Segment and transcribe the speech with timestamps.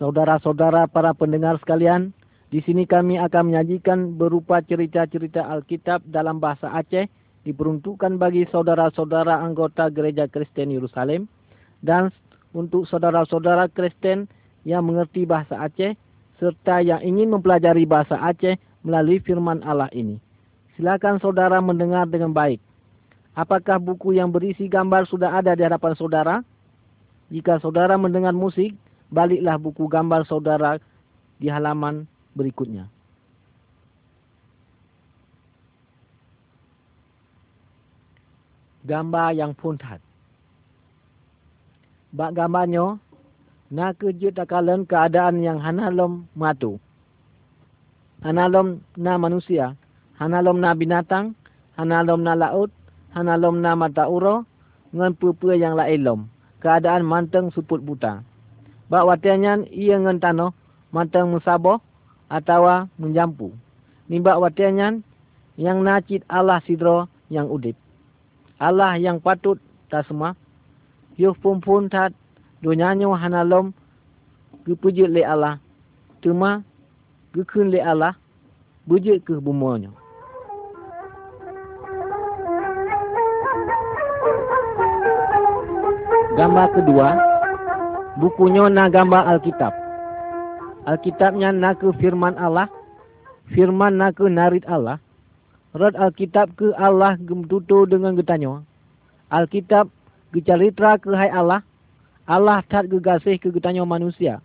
[0.00, 2.16] saudara-saudara para pendengar sekalian,
[2.48, 7.06] di sini kami akan menyajikan berupa cerita-cerita Alkitab dalam bahasa Aceh
[7.44, 11.28] diperuntukkan bagi saudara-saudara anggota Gereja Kristen Yerusalem
[11.84, 12.10] dan
[12.56, 14.26] untuk saudara-saudara Kristen
[14.66, 15.94] yang mengerti bahasa Aceh
[16.42, 20.18] serta yang ingin mempelajari bahasa Aceh melalui firman Allah ini.
[20.74, 22.58] Silakan saudara mendengar dengan baik.
[23.36, 26.36] Apakah buku yang berisi gambar sudah ada di hadapan saudara?
[27.30, 28.74] Jika saudara mendengar musik,
[29.10, 30.78] baliklah buku gambar saudara
[31.36, 32.86] di halaman berikutnya.
[38.86, 40.00] Gambar yang puntat.
[42.10, 42.98] Bak gambarnya,
[43.70, 46.80] nak kejut takalan keadaan yang hanalom matu.
[48.24, 49.76] Hanalom na manusia,
[50.18, 51.36] hanalom na binatang,
[51.78, 52.72] hanalom na laut,
[53.14, 54.42] hanalom na mata uro,
[54.90, 56.20] ngan pupua yang lain lom
[56.60, 58.20] keadaan manteng suput buta.
[58.90, 60.50] Bak watiannya ia ngan tano
[60.90, 61.78] manteng musabo
[62.26, 63.54] atau menjampu.
[64.10, 65.06] Nimbak watiannya
[65.54, 67.78] yang nacit Allah sidro yang udip.
[68.58, 70.34] Allah yang patut tak semua.
[71.14, 72.10] Yuh pun pun tat
[72.66, 73.70] donyanya hanalom
[74.66, 75.62] gepujut le Allah.
[76.18, 76.66] Cuma
[77.30, 78.18] gekun le Allah
[78.90, 79.94] bujut ke bumanya.
[86.34, 87.29] Gambar kedua,
[88.18, 89.70] bukunya na gambar Alkitab.
[90.88, 92.66] Alkitabnya na ke firman Allah,
[93.52, 94.98] firman na ke narit Allah.
[95.70, 98.66] Rad Alkitab ke Allah gemtutu dengan getanya.
[99.30, 99.86] Alkitab
[100.34, 101.62] gecaritra ke hai Allah,
[102.26, 104.42] Allah tak gegasih ke getanya manusia.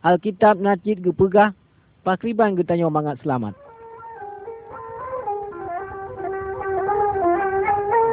[0.00, 1.52] Alkitab nacit gepegah,
[2.00, 3.52] pakriban getanya mangat selamat.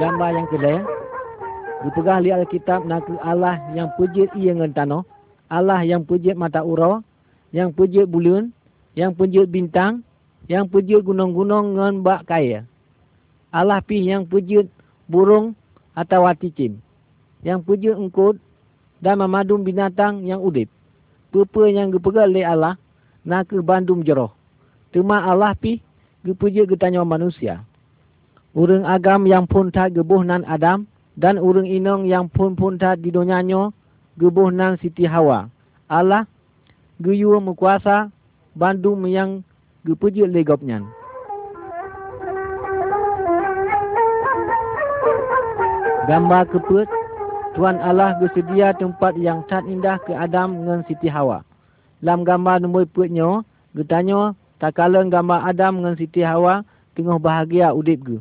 [0.01, 1.00] Gambar yang kedua,
[1.81, 5.03] Dipegang li Alkitab nak Allah yang pujit ia dengan tanah.
[5.49, 7.01] Allah yang pujit mata ura.
[7.49, 8.53] Yang pujit bulan.
[8.93, 10.05] Yang pujit bintang.
[10.45, 12.69] Yang pujit gunung-gunung dengan bak kaya.
[13.51, 14.69] Allah pi yang pujit
[15.09, 15.57] burung
[15.97, 16.79] atau waticin.
[17.41, 18.37] Yang pujit engkut
[19.01, 20.69] dan memadum binatang yang udip.
[21.33, 22.77] Pepa yang dipegang li Allah
[23.25, 24.29] nak ke bandum jeroh.
[24.93, 25.81] Cuma Allah pi
[26.21, 27.65] gepujit getanya manusia.
[28.51, 33.11] Urang agam yang pun tak gebuh nan Adam dan urang inong yang pun-pun tak di
[33.11, 33.71] donyanya
[34.15, 35.51] gebuh nan Siti Hawa.
[35.91, 36.23] Allah
[37.03, 38.11] geyu mekuasa
[38.55, 39.43] bandung yang
[39.83, 40.83] gepuji legopnya.
[46.09, 46.87] Gambar keput,
[47.55, 51.45] Tuhan Allah bersedia tempat yang tak indah ke Adam dengan Siti Hawa.
[52.01, 53.45] Dalam gambar nombor putnya,
[53.77, 56.65] getanya tak kala gambar Adam dengan Siti Hawa
[56.97, 58.17] tengah bahagia udip ge.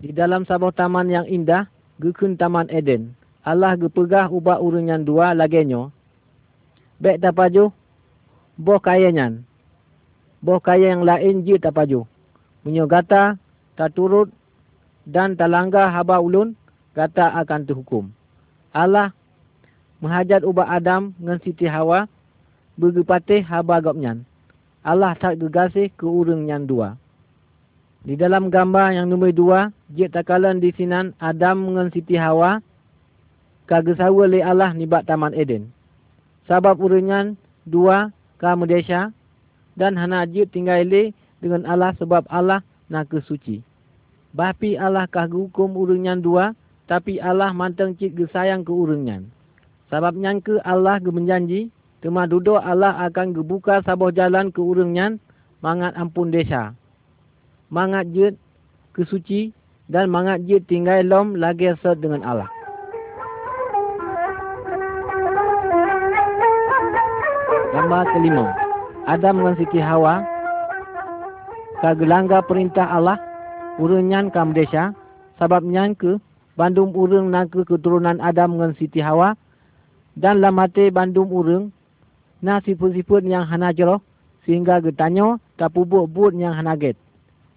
[0.00, 1.68] Di dalam sebuah taman yang indah,
[2.00, 3.12] gekun taman Eden.
[3.44, 5.92] Allah gepegah ubah urungan dua lagenyo.
[7.00, 7.72] Bek tapaju,
[8.56, 9.44] boh kaya nyan.
[10.40, 12.08] Boh kaya yang lain je tapaju.
[12.64, 13.40] Menyo gata,
[13.76, 14.28] tak turut,
[15.08, 16.52] dan talangga haba ulun,
[16.92, 18.12] gata akan terhukum.
[18.72, 19.16] Allah
[20.04, 22.08] menghajat ubah Adam dengan Siti Hawa,
[22.76, 24.24] bergepatih haba gopnyan.
[24.80, 26.96] Allah tak gegasih ke urungan dua.
[28.00, 29.60] Di dalam gambar yang nombor dua,
[29.92, 32.64] jik takalan di sinan Adam dengan Siti Hawa,
[33.68, 35.68] kagesawa le Allah nibat Taman Eden.
[36.48, 37.36] Sabab uringan
[37.68, 38.08] dua
[38.40, 39.12] ka Medesha
[39.76, 41.12] dan hana jik tinggal le
[41.44, 43.60] dengan Allah sebab Allah nak ke suci.
[44.32, 46.56] Bapi Allah kah hukum uringan dua,
[46.88, 49.28] tapi Allah manteng cik gesayang ke uringan.
[49.92, 51.60] Sebab ke Allah ge menjanji,
[52.00, 55.20] tema duduk Allah akan gebuka sabuh jalan ke uringan,
[55.60, 56.79] mangat ampun desa
[57.70, 58.34] mangat jut
[58.92, 59.54] kesuci
[59.86, 62.50] dan mangat jut tinggal lom lagi asal dengan Allah.
[67.70, 68.50] Gambar kelima.
[69.06, 70.22] Adam dengan Siti Hawa
[71.80, 73.16] kagelangga perintah Allah
[73.80, 74.92] urunyan kam desa
[75.40, 75.64] sebab
[75.96, 76.20] ke
[76.54, 79.32] bandung urung nak ke keturunan Adam dengan Siti Hawa
[80.18, 81.72] dan lamate bandung urung
[82.44, 84.04] na sifut-sifut yang hana jeroh
[84.44, 86.96] sehingga getanyo tak pubuk but yang hana get.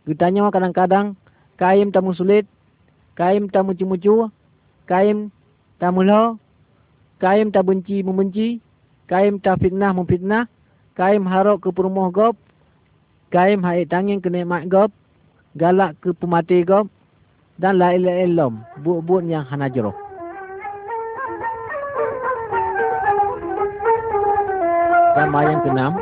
[0.03, 1.15] Ditanya kadang-kadang,
[1.55, 2.43] kaim tamu sulit,
[3.15, 4.27] kaim tamu mucu-mucu,
[4.83, 5.31] kaim
[5.79, 6.35] tamu lo,
[7.23, 8.59] kaim tak benci membenci,
[9.07, 10.51] kaim tak fitnah memfitnah,
[10.99, 12.35] kaim harok ke perumuh gop,
[13.31, 14.91] kaim haik tangin ke nikmat gop,
[15.55, 16.91] galak ke pemati gop,
[17.55, 18.53] dan lain-lain lom,
[18.83, 19.95] buat-buat yang hana jeroh.
[25.13, 25.93] Sama yang keenam,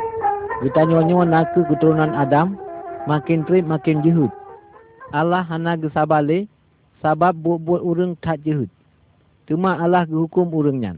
[0.64, 2.58] kita nyonya nak ke keturunan Adam,
[3.06, 4.30] makin trip makin jehud.
[5.12, 6.48] Allah hana gesabale
[7.02, 8.70] sabab buat-buat urang tak jehud.
[9.50, 10.96] Cuma Allah hukum urangnya.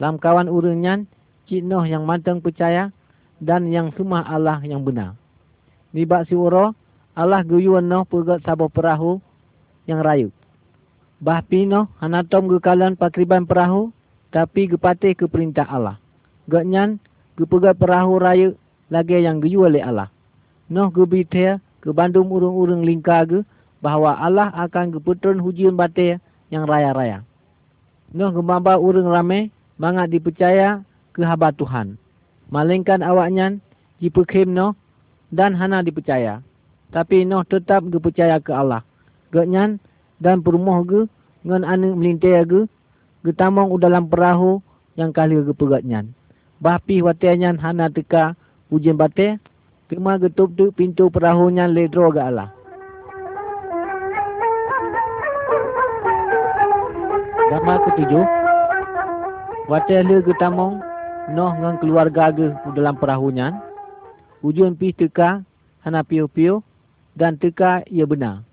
[0.00, 1.04] Dalam kawan urangnya,
[1.46, 2.90] cik noh yang manteng percaya
[3.38, 5.14] dan yang semua Allah yang benar.
[5.92, 6.72] Nibak si uro,
[7.12, 9.20] Allah guyuan noh pegat sabah perahu
[9.84, 10.32] yang rayu.
[11.22, 13.92] Bah pino hanatom gekalan pakriban perahu
[14.32, 16.00] tapi gepatih ke perintah Allah.
[16.48, 16.98] Gaknyan
[17.36, 18.56] gepegat perahu rayu
[18.88, 20.08] lagi yang guyu oleh Allah.
[20.72, 23.44] Noh gebitih ke bandung urung-urung lingkar ge
[23.84, 26.16] bahawa Allah akan geputun hujian batir
[26.48, 27.20] yang raya-raya.
[28.16, 30.80] Noh gemamba urung ramai mangat dipercaya
[31.12, 32.00] ke haba Tuhan.
[32.48, 33.60] Malingkan awaknya
[34.00, 34.72] dipekim noh
[35.28, 36.40] dan hana dipercaya.
[36.88, 38.80] Tapi noh tetap dipercaya ke Allah.
[39.28, 39.76] Gaknyan
[40.24, 41.04] dan perumuh ge
[41.44, 42.64] ngan anu melintai ge
[43.28, 44.64] getamong dalam perahu
[44.96, 46.08] yang kali ge pegatnya.
[46.64, 48.40] Bahpi watiannya hana teka
[48.72, 49.36] ujian batir
[49.92, 52.48] Cuma getup tu pintu perahunya ledro ke Allah.
[57.52, 58.24] Gambar ketujuh.
[59.68, 60.80] Wacah le getamong.
[61.36, 63.52] Noh dengan keluarga ke dalam perahunya.
[64.40, 65.44] Ujung pi teka.
[65.84, 66.64] Hana piu-piu.
[67.12, 68.48] Dan teka ia benar.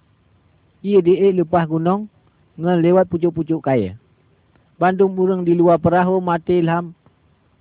[0.84, 2.12] Ia diik lepas gunung.
[2.60, 3.96] Dengan lewat pucuk-pucuk kaya.
[4.76, 6.92] Bandung burung di luar perahu mati lam.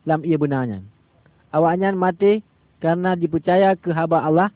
[0.03, 0.83] Lam ia benarnya.
[1.55, 2.43] Awaknya mati
[2.79, 4.51] karena dipercaya ke haba Allah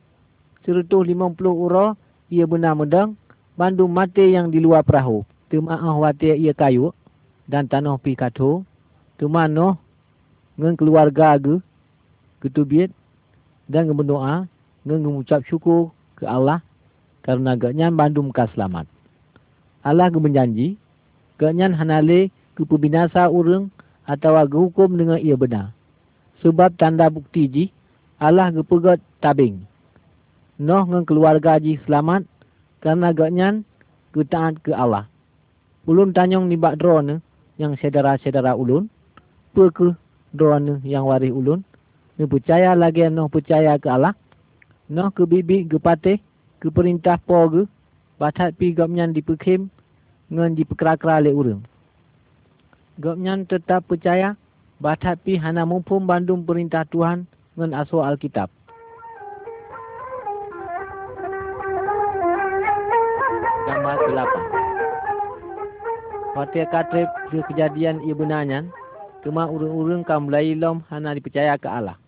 [0.62, 1.98] serutuh 50 uro
[2.30, 3.18] ia benar mendang
[3.58, 5.26] bandu mati yang di luar perahu.
[5.52, 6.96] Temaah wati ia kayu
[7.44, 8.64] dan tanah pi katu.
[9.20, 9.76] Temano
[10.56, 11.60] ngen keluarga ge
[12.40, 12.90] ketubit
[13.68, 14.48] dan berdoa
[14.88, 16.64] ngen mengucap syukur ke Allah
[17.22, 18.88] karena gaknya bandu muka selamat.
[19.84, 20.68] Allah ge menjanji
[21.36, 23.68] gaknya hanale ke pembinasa urang
[24.08, 25.70] atau hukum dengan ia benar.
[26.42, 27.64] Sebab tanda bukti ji
[28.22, 29.66] Allah gepegat tabing.
[30.62, 32.22] Noh dengan keluarga ji selamat
[32.78, 33.66] kerana agaknya
[34.14, 35.10] ketaat ke Allah.
[35.90, 37.18] Ulun tanyong ni bak drone
[37.58, 38.86] yang sedara-sedara ulun.
[39.50, 39.90] Apa ke
[40.30, 41.66] drone yang waris ulun?
[42.14, 44.14] Ni percaya lagi noh percaya ke Allah.
[44.86, 46.22] Noh ke bibi ke patih
[46.62, 47.66] ke perintah po ke.
[48.22, 49.66] Batat pi gapnyan dipekim
[50.30, 51.66] ngan diperkera-kera oleh urang.
[53.02, 54.38] Gapnyan tetap percaya
[54.78, 57.26] batat pi hana mumpum bandung perintah Tuhan
[57.56, 58.48] dengan asal Alkitab.
[63.68, 64.32] Gambar ke-8.
[66.32, 68.64] Waktu katrip di kejadian ia benarnya,
[69.20, 72.00] cuma urung-urung Melayu lom hana dipercaya ke Allah.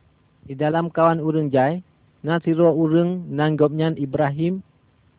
[0.48, 1.84] Di dalam kawan urung jai,
[2.24, 4.64] nasiro urung nan gopnyan Ibrahim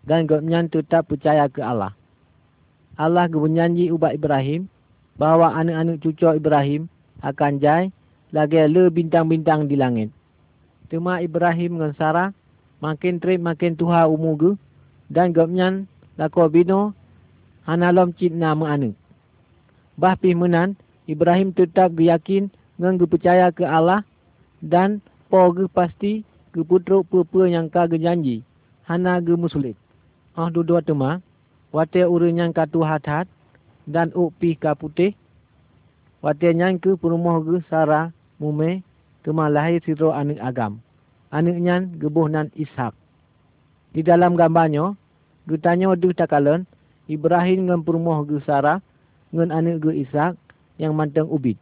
[0.05, 1.93] dan gopnyan tetap percaya ke Allah.
[2.95, 4.71] Allah gebunyanyi ubat Ibrahim
[5.19, 6.87] bahawa anak-anak cucu Ibrahim
[7.21, 7.83] akan jai
[8.35, 10.11] lagi le bintang-bintang di langit.
[10.91, 12.29] Cuma Ibrahim dengan Sarah
[12.83, 14.59] makin trip makin tuha umugu
[15.07, 15.87] dan gapnyan
[16.19, 16.91] lako bino
[17.63, 18.91] hanalom cit nama anu.
[19.95, 20.75] Bah pi menan
[21.07, 24.03] Ibrahim tetap yakin ngan percaya ke Allah
[24.59, 24.99] dan
[25.31, 28.43] po ge pasti ke putruk papa yang ka janji
[28.83, 29.79] hana ge musulit.
[30.35, 31.23] Ah dua-dua tema
[31.71, 33.31] wate urun yang ka tuhat
[33.87, 35.15] dan upi ka putih
[36.25, 38.09] Wate nyang ke perumoh ge Sarah
[38.39, 38.83] mume
[39.23, 40.79] kema lahir siro anak agam.
[41.33, 42.93] Anaknya gebuh nan Ishak.
[43.91, 44.93] Di dalam gambarnya,
[45.47, 46.67] getanya du takalen,
[47.09, 48.79] Ibrahim dengan perumoh ge Sarah,
[49.31, 50.37] dengan anak ge Ishak
[50.77, 51.57] yang manteng ubid.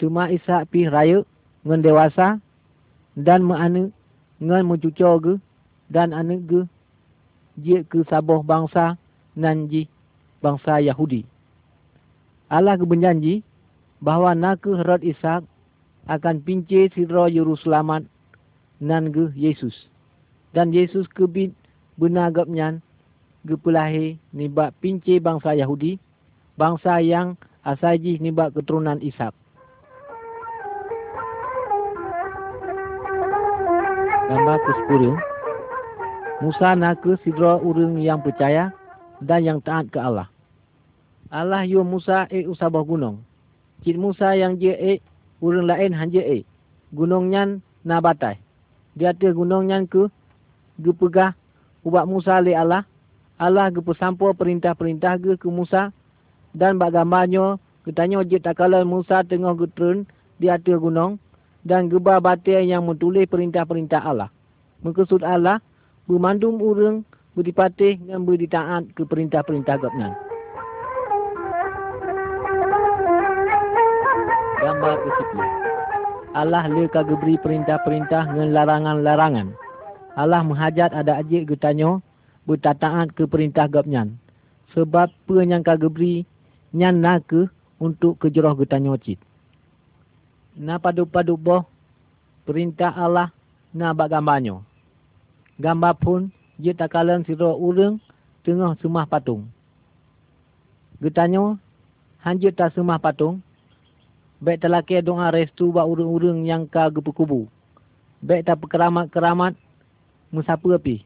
[0.00, 1.24] Cuma Ishak pi raya
[1.62, 2.40] dengan dewasa,
[3.16, 3.92] dan anak
[4.40, 5.34] dengan mencucu ge,
[5.92, 6.62] dan anak ge,
[7.60, 8.96] dia ke saboh bangsa
[9.36, 9.86] nanji
[10.40, 11.24] bangsa Yahudi.
[12.50, 13.46] Allah ke berjanji
[14.00, 15.44] bahawa nak rod Ishak
[16.08, 18.08] akan pinci sirro Yerusalem
[18.80, 19.76] nan ge Yesus.
[20.56, 21.54] Dan Yesus kebit
[22.00, 22.80] benar gapnyan
[23.44, 26.00] ge pelahi nibak pinci bangsa Yahudi,
[26.56, 29.36] bangsa yang asaji nibak keturunan Ishak.
[34.30, 35.02] Gambar ke-10
[36.40, 38.72] Musa nak ke sidra urung yang percaya
[39.20, 40.30] dan yang taat ke Allah.
[41.28, 43.20] Allah yu Musa e usabah gunung.
[43.80, 45.00] Cik Musa yang je e
[45.40, 46.44] urung lain hanja e.
[46.92, 48.36] Gunungnya nabatai.
[48.92, 50.12] Di atas gunung yang ke,
[50.76, 51.32] ge pegah
[51.80, 52.84] ubat Musa oleh Allah.
[53.40, 55.96] Allah ge pesampo perintah-perintah ge ke Musa.
[56.52, 57.56] Dan bak gambarnya,
[57.86, 60.04] ketanya je tak kala Musa tengah getrun
[60.36, 61.16] di atas gunung.
[61.64, 64.28] Dan gebar batin yang menulis perintah-perintah Allah.
[64.80, 65.60] Mengkesud Allah,
[66.08, 67.04] bermandum urung
[67.36, 70.29] berdipatih dan berditaat ke perintah-perintah gabnan.
[74.80, 75.38] Gambar ke-10.
[76.32, 79.52] Allah leka beri perintah-perintah dengan larangan-larangan.
[80.16, 82.00] Allah menghajat ada ajik getanyo
[82.48, 84.16] bertataan ke perintah gapnyan.
[84.72, 86.24] Sebab penyangka geberi
[86.72, 89.20] nyan nake untuk kejeroh getanyo cit.
[90.56, 91.68] na padu-padu boh
[92.48, 93.28] perintah Allah
[93.76, 94.64] na bak gambarnya.
[95.60, 98.00] Gambar pun dia tak kalang siro urang
[98.48, 99.44] tengah semah patung.
[101.04, 101.60] Getanya,
[102.24, 103.44] hanjut tak semah patung.
[104.40, 107.44] Baik telaki doa restu bak urang-urang yang ka gepu-kubu.
[108.24, 109.52] Baik tak perkeramat-keramat
[110.32, 111.04] musapa api.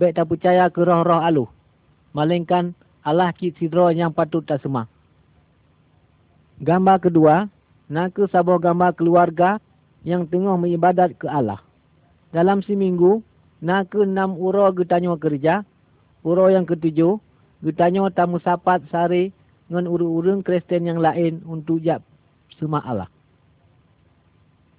[0.00, 1.48] Baik tak percaya ke roh-roh aluh.
[2.16, 2.72] Malingkan
[3.04, 4.88] Allah cik sidro yang patut tak semah.
[6.64, 7.52] Gambar kedua,
[7.92, 9.60] nak sebuah gambar keluarga
[10.00, 11.60] yang tengah mengibadat ke Allah.
[12.32, 13.20] Dalam seminggu,
[13.60, 15.68] nak enam uro getanya kerja.
[16.24, 17.20] Uro yang ketujuh,
[17.60, 19.36] getanya tamu sapat sari
[19.68, 22.00] dengan urung-urung Kristen yang lain untuk jap
[22.58, 23.10] semua Allah.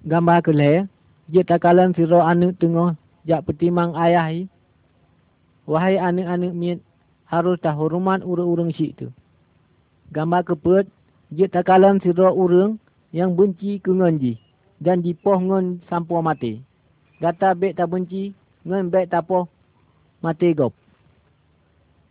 [0.05, 0.85] Gambar kelih,
[1.25, 2.93] dia takalan siro anak tengah
[3.25, 4.29] jap petimang ayah
[5.65, 6.79] Wahai anak-anak miet,
[7.25, 9.09] harus tak hormat urung-urung syik tu.
[10.13, 10.85] Gambar keput,
[11.33, 12.77] dia takalan siro urung
[13.09, 14.37] yang benci ke ngenji
[14.77, 16.61] dan dipoh ngen sampo mati.
[17.17, 18.29] Gata bek tak benci,
[18.61, 19.49] ngen bek tak poh
[20.21, 20.77] mati gop.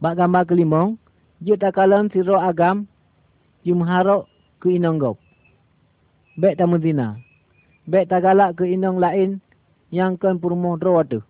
[0.03, 0.91] Bak gambar kelima,
[1.39, 2.91] dia takalan siro agam,
[3.63, 4.27] mengharap
[4.59, 5.17] ke inong gop.
[6.35, 7.15] Bek tak menzina.
[7.87, 9.39] Bek tak galak ke inong lain
[9.95, 11.23] yang kan purmo draw tu.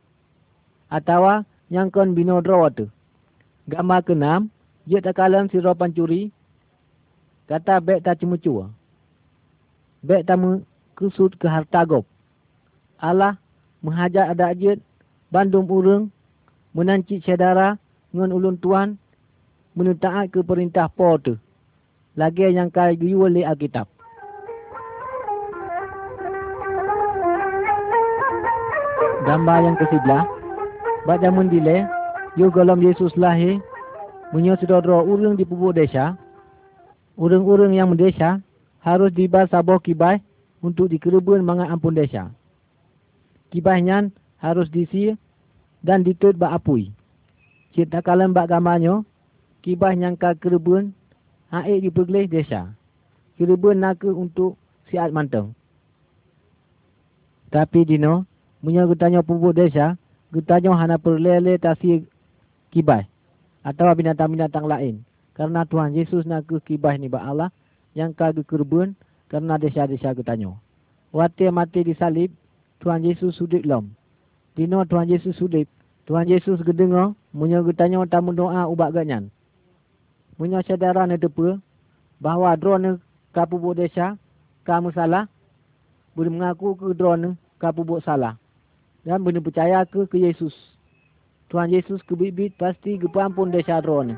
[0.88, 2.88] Atau yang kan bino draw tu.
[3.68, 4.48] Gambar keenam,
[4.88, 6.32] dia tak kalang si roh pancuri.
[7.48, 8.64] Kata bek tak cemucu.
[10.00, 10.40] Bek tak
[10.96, 12.08] kusut ke harta gop.
[12.96, 13.36] Allah
[13.84, 14.80] menghajar ada ajit,
[15.28, 16.08] bandung urung,
[16.72, 17.76] menancik sedara,
[18.08, 18.96] dengan ulun tuan,
[19.76, 21.36] menutaat ke perintah po tu.
[22.14, 23.93] Lagi yang kaya giyu oleh Alkitab.
[29.24, 30.28] Gambar yang ke sebelah,
[31.04, 31.88] Baca mendile,
[32.36, 33.60] Yo galam Yesus lahir,
[34.32, 36.16] punya saudara urang di pubuk desa,
[37.14, 38.40] urang-urang yang mendesa
[38.80, 40.20] harus dibas sabah kibai
[40.64, 42.32] untuk dikerubun mangat ampun desa.
[43.52, 45.12] Kibahnya harus disi
[45.84, 46.90] dan ditut bak apui.
[47.76, 49.04] Cita kalam bak gamanya,
[49.60, 50.96] kibah yang ka kerubun,
[51.52, 52.72] haik dipergelih desa.
[53.36, 54.56] Kerubun nak untuk
[54.88, 55.52] siat manteng.
[57.54, 58.26] Tapi dino,
[58.64, 60.00] punya gutanya pubuk desa,
[60.32, 62.08] gutanya hana perlele tasir
[62.72, 63.04] kibah
[63.60, 65.04] atau binatang-binatang lain.
[65.36, 67.52] Karena Tuhan Yesus nak ke kibah ni Allah
[67.92, 68.96] yang kage kerbun
[69.28, 70.56] karena desa-desa ketanyo.
[71.12, 72.32] Waktu mati di salib,
[72.80, 73.92] Tuhan Yesus sudip lom.
[74.54, 75.66] Dino Tuhan Yesus sudip,
[76.06, 79.30] Tuhan Yesus gedengo, munya getanyo tamu doa ubak ganyan.
[80.38, 81.58] Munya saudara ne depa
[82.22, 83.02] bahawa drone
[83.34, 84.18] kapu desa
[84.62, 85.26] kamu salah,
[86.14, 88.38] boleh mengaku ke drone kapu salah.
[89.04, 90.52] Dan boleh percaya ke ke Yesus.
[91.52, 94.16] Tuhan Yesus kebibit pasti kepampun desa drone.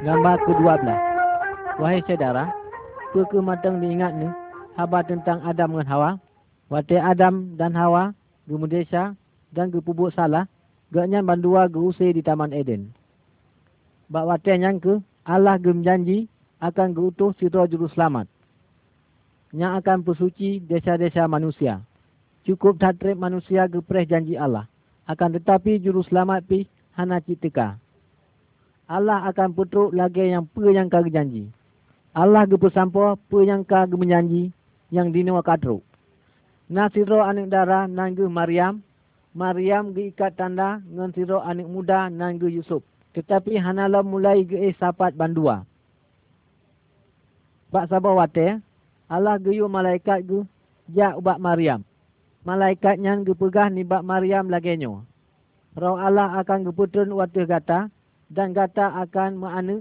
[0.00, 0.84] Gambar ke-12.
[1.80, 2.48] Wahai saudara,
[3.12, 4.28] ke matang diingat ni,
[4.76, 6.10] haba tentang Adam dengan Hawa.
[6.72, 8.16] Waktu Adam dan Hawa,
[8.48, 9.12] gemu desa
[9.52, 10.46] dan kepubuk salah,
[10.88, 12.94] gaknya bandua geusai di Taman Eden.
[14.08, 15.82] Bak waktu yang ke, Allah gem
[16.60, 18.28] akan geutuh sitra juru selamat.
[19.50, 21.82] Yang akan pesuci desa-desa manusia
[22.44, 24.66] cukup tatrib manusia gepreh janji Allah.
[25.06, 27.76] Akan tetapi juru selamat pi hana citeka.
[28.90, 31.46] Allah akan putruk lagi yang pe yang kage janji.
[32.10, 34.50] Allah gepe sampo pe yang kage menjanji
[34.90, 35.82] yang dinua kadru.
[36.70, 38.82] Nasiro anak dara nanggu Maryam.
[39.30, 42.82] Maryam ge ikat tanda ngan siro anak muda nanggu Yusuf.
[43.14, 45.62] Tetapi hanalah mulai ge sapat bandua.
[47.70, 48.58] Bak sabah wate,
[49.10, 50.46] Allah geyu malaikat ge
[50.94, 51.82] jak ubak Maryam
[52.44, 55.04] malaikat yang gepegah nibak Maryam lagenyo.
[55.76, 57.92] Roh Allah akan geputun waktu gata
[58.26, 59.76] dan gata akan menganu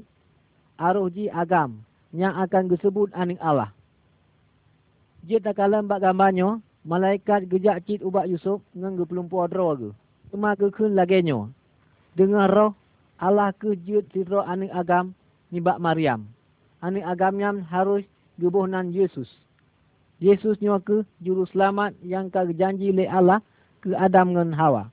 [0.77, 1.81] aruji agam
[2.13, 3.73] yang akan disebut anik Allah.
[5.25, 9.89] Jika tak kalah bak gambarnya, malaikat gejak cit ubak Yusuf dengan gepelumpu roh ke.
[10.31, 11.51] Cuma kekun lagenyo.
[12.15, 12.71] Dengan roh
[13.19, 15.11] Allah kejut si roh anik agam
[15.51, 16.29] nibak Maryam.
[16.79, 18.07] Anik agamnya harus
[18.39, 19.27] gebuhnan Yesus.
[20.23, 23.39] Yesus nyawa ke juru selamat yang kau janji oleh Allah
[23.83, 24.83] ke Adam dengan Hawa.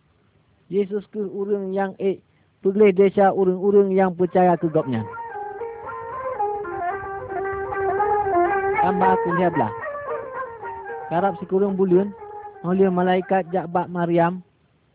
[0.67, 2.19] Yesus ke urang yang eh
[2.62, 5.07] pergi desa urang-urang yang percaya ke gopnya.
[8.83, 9.73] Tambah aku lihat belah.
[11.11, 12.11] Karab si kurung bulan,
[12.67, 14.43] oleh malaikat jakbak Maryam,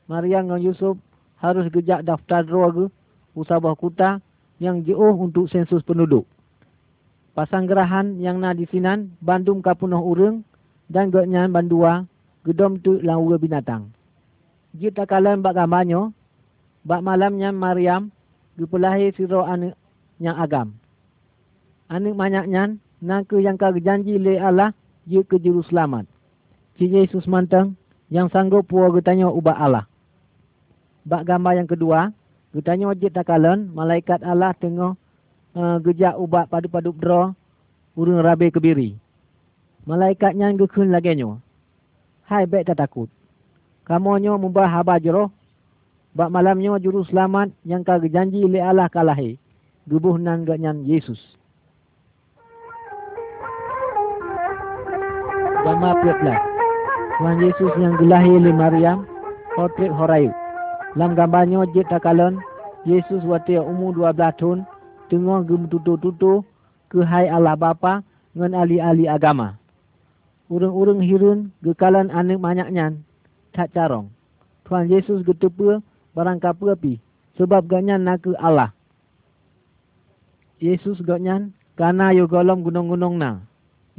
[0.08, 1.00] Maryam dengan Yusuf
[1.40, 2.86] harus gejak daftar roh ke
[3.36, 4.20] usabah kuta
[4.60, 6.28] yang jauh untuk sensus penduduk
[7.32, 10.44] pasang gerahan yang na di sinan bandum kapunoh urang
[10.92, 12.04] dan gaknyan bandua
[12.44, 13.92] gedom tu lawa binatang.
[14.76, 16.12] Jika kalian bak gambarnya,
[16.84, 18.12] bak malamnya Maryam
[18.56, 19.76] gepelahi siro anak
[20.20, 20.76] yang agam.
[21.92, 24.72] anak manyaknya nak ke yang kau janji le Allah
[25.10, 26.08] je ke juru selamat.
[26.80, 27.76] Si Yesus mantang
[28.08, 29.86] yang sanggup puas getanya ubah Allah.
[31.04, 32.16] Bak gambar yang kedua,
[32.56, 34.96] getanya wajib tak kalen, malaikat Allah tengah
[35.56, 37.32] uh, gejak ubat padu-padu draw
[37.96, 38.96] urung rabe kebiri.
[39.84, 41.42] Malaikatnya ngekun lagi nyo.
[42.30, 43.10] Hai baik tak takut.
[43.84, 45.34] Kamu nyo mubah haba jeroh.
[46.12, 49.40] Bak malamnya juru selamat yang kau janji le Allah kalahi.
[49.88, 51.20] Gebuh nan ganyan Yesus.
[55.62, 56.52] Gambar 14.
[57.22, 59.06] Tuhan Yesus yang gelahi oleh Maryam,
[59.54, 60.34] potret Horayu.
[60.98, 62.42] Dalam gambarnya, Jit Takalon,
[62.82, 64.66] Yesus waktu umur 12 tahun,
[65.12, 66.48] tengah gem tutu-tutu
[66.88, 68.00] ke hai Allah Bapa
[68.32, 69.60] dengan ahli-ahli agama.
[70.48, 72.96] Urung-urung hirun gekalan anak banyaknya,
[73.52, 74.08] tak carong.
[74.64, 75.84] Tuhan Yesus getupa
[76.16, 77.04] barang kapa api,
[77.36, 78.72] sebab ganyan nak ke Allah.
[80.64, 83.44] Yesus ganyan, karena yo golom gunung-gunung na,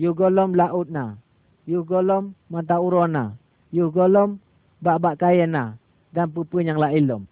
[0.00, 1.20] yo golom laut na,
[1.68, 3.36] you golom mata urona,
[3.68, 4.40] you golom
[4.80, 5.76] bak-bak kaya na,
[6.12, 7.22] dan pupu yang lain lom.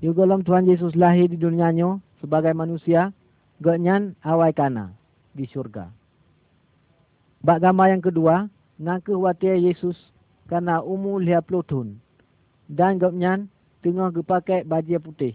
[0.00, 3.10] You golom Tuhan Yesus lahir di dunia nyo sebagai manusia,
[3.58, 4.92] gonyan awai kana
[5.32, 5.88] di surga.
[7.40, 8.46] Bak gambar yang kedua,
[8.76, 9.96] ngaku watia Yesus
[10.48, 11.96] karena umur lihat pelutun.
[12.68, 13.48] Dan gonyan
[13.80, 15.34] tengah pakai baju putih.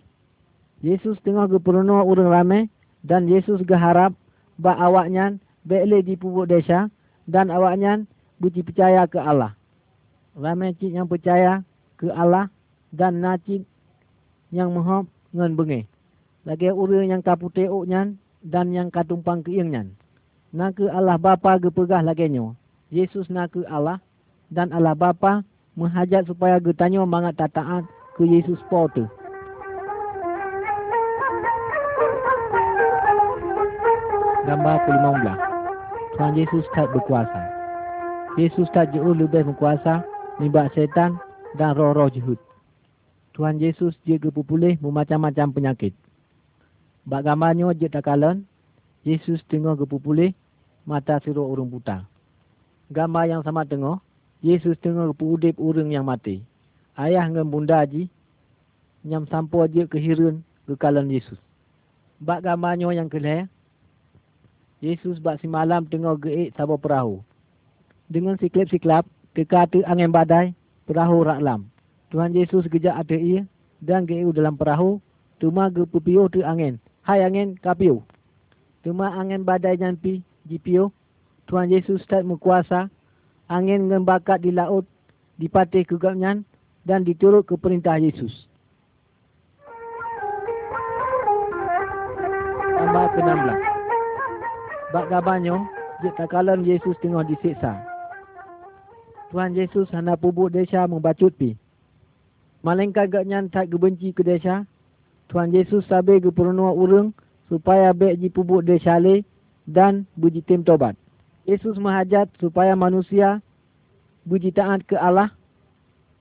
[0.86, 2.70] Yesus tengah geperuno urang ramai
[3.02, 4.14] dan Yesus geharap
[4.62, 6.94] bak awaknya bele di pubuk desa
[7.26, 8.06] dan awaknya
[8.38, 9.58] buci percaya ke Allah.
[10.38, 11.66] Ramai cik yang percaya
[11.98, 12.52] ke Allah
[12.94, 13.66] dan nacik
[14.54, 15.88] yang mahap ngan bengi.
[16.46, 18.14] Lagi urang yang kapute uknya
[18.46, 19.90] dan yang katumpang ke iangnya.
[20.54, 22.54] Nak ke Allah Bapa gepegah lagi nyo.
[22.94, 23.98] Yesus nak ke Allah
[24.54, 25.42] dan Allah Bapa
[25.74, 29.10] menghajat supaya getanyo mangat tataan ke Yesus po tu.
[34.46, 35.38] Gambar ke-15.
[36.14, 37.42] Tuhan Yesus tak berkuasa.
[38.38, 40.06] Yesus tak jauh lebih berkuasa
[40.38, 41.18] membak setan
[41.58, 42.38] dan roh-roh jahut.
[43.34, 46.05] Tuhan Yesus juga berpulih memacam-macam penyakit.
[47.06, 48.50] Bak gambarnya je tak kalan,
[49.06, 50.34] Yesus tengah berpulih
[50.90, 52.02] mata sirup urung buta.
[52.90, 54.02] Gambar yang sama tengah,
[54.42, 56.42] Yesus tengah berpudip urung yang mati.
[56.98, 58.10] Ayah dengan bunda ji,
[59.06, 60.02] nyam sampo je ke
[60.82, 61.38] kalan Yesus.
[62.18, 63.54] Bak gambarnya yang kelihatan,
[64.86, 67.26] Yesus bak si malam tengah geik sabar perahu.
[68.06, 70.54] Dengan siklap-siklap, kekata angin badai,
[70.86, 71.74] perahu raklam.
[72.14, 73.50] Tuhan Yesus gejak ada ia
[73.82, 75.02] dan geik dalam perahu,
[75.42, 76.78] cuma ge pepiu tu angin.
[77.06, 78.02] Hai angin, kapiu.
[78.82, 80.90] Cuma angin badai nyampi, jipiu.
[81.46, 82.90] Tuhan Yesus tak menguasa,
[83.46, 84.90] angin ngembakat di laut,
[85.38, 86.42] dipatih kegapnya
[86.82, 88.34] dan diturut ke perintah Yesus.
[92.74, 93.58] Tambah ke-16.
[94.90, 95.62] Bak gabanyo,
[96.02, 97.86] jika kalam Yesus tengah disiksa.
[99.30, 101.54] Tuhan Yesus hana pubuk desa membacut pi.
[102.66, 104.66] Malingkan gaknya tak gebenci ke desa.
[105.30, 107.14] Tuhan Yesus sabi ke perunua urung
[107.50, 109.26] supaya bek ji pubuk desa le
[109.66, 110.94] dan buji tim tobat.
[111.46, 113.42] Yesus menghajat supaya manusia
[114.26, 115.34] buji taat ke Allah.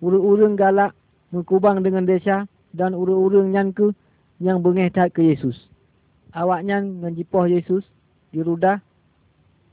[0.04, 0.92] Urung-urung galak
[1.32, 2.44] mengkubang dengan desa
[2.76, 3.96] dan urung-urung nyanku
[4.36, 5.56] yang bengeh tak ke Yesus.
[6.36, 7.86] Awaknya menjipoh Yesus
[8.34, 8.84] dirudah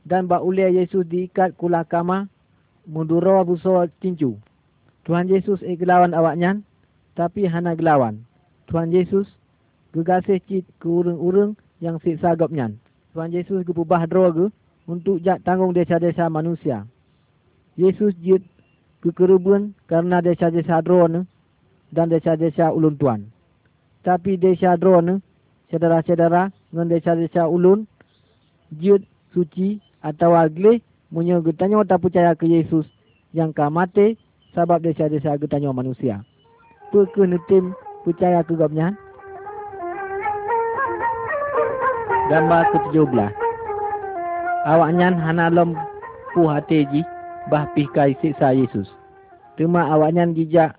[0.07, 2.31] dan bak ulia Yesus diikat kula kama
[2.87, 4.37] munduro buso tinju.
[5.03, 6.61] Tuhan Yesus e gelawan awaknya
[7.17, 8.23] tapi hana gelawan.
[8.71, 9.27] Tuhan Yesus
[9.91, 12.71] gegasih cit ke urung-urung yang siksa gopnya.
[13.11, 14.47] Tuhan Yesus gepubah droga
[14.87, 16.87] untuk jak tanggung desa-desa manusia.
[17.75, 18.39] Yesus jit
[19.03, 21.27] ke kerubun karena desa-desa drone
[21.91, 23.27] dan desa-desa ulun tuan.
[24.07, 25.19] Tapi desa drone,
[25.67, 27.83] saudara-saudara, dengan desa-desa ulun,
[28.79, 29.03] jut
[29.35, 30.79] suci atau agle
[31.11, 32.87] munyo getanya tak percaya ke Yesus
[33.35, 34.15] yang ka mate
[34.55, 36.23] sebab desa-desa getanya manusia.
[36.95, 38.93] Puke nutim percaya ke gapnya.
[42.31, 43.17] Gambar ke-17.
[44.61, 45.75] Awaknya hana lom
[46.31, 47.01] pu hati ji
[47.49, 48.87] bah pihkai siksa Yesus.
[49.59, 50.77] Cuma awaknya jijak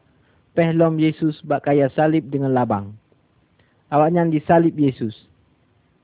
[0.57, 2.95] pehlom Yesus bak kaya salib dengan labang.
[3.93, 5.13] Awaknya disalib Yesus.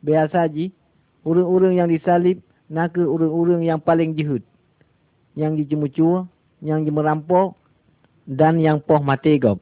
[0.05, 0.69] Biasa ji,
[1.29, 2.41] Urung-urung yang disalib,
[2.73, 4.41] naka urung-urung yang paling jihud.
[5.37, 6.25] Yang dijemucur,
[6.65, 7.53] yang dimerampok,
[8.25, 9.61] dan yang poh mati gop.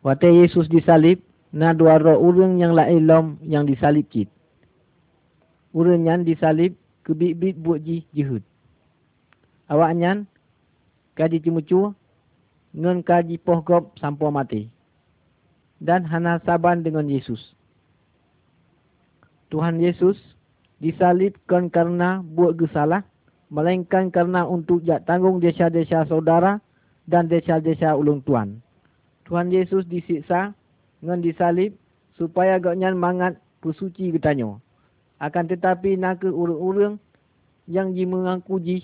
[0.00, 4.30] Waktu Yesus disalib, na dua roh urung yang lain lom yang disalib cit.
[5.74, 8.42] Urung yang disalib, kebit-bit buat ji jihud.
[9.70, 10.26] Awaknya,
[11.14, 11.94] kaji jemucur,
[12.74, 14.62] ngen kaji poh gop sampai mati.
[15.82, 17.40] Dan hana saban dengan Yesus.
[19.50, 20.18] Tuhan Yesus
[20.78, 23.02] disalibkan karena buat gesalah,
[23.50, 26.62] melainkan karena untuk jak tanggung desa-desa saudara
[27.10, 28.62] dan desa-desa ulung tuan.
[29.30, 30.50] Tuhan Yesus disiksa
[30.98, 31.78] dengan disalib
[32.18, 34.58] supaya gaknya mangat pusuci getanyo.
[35.22, 36.98] Akan tetapi nak urung-urung
[37.70, 38.78] yang mengaku ji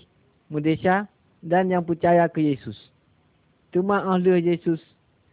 [0.46, 1.10] mudesya
[1.42, 2.78] dan yang percaya ke Yesus.
[3.74, 4.78] Cuma ahli Yesus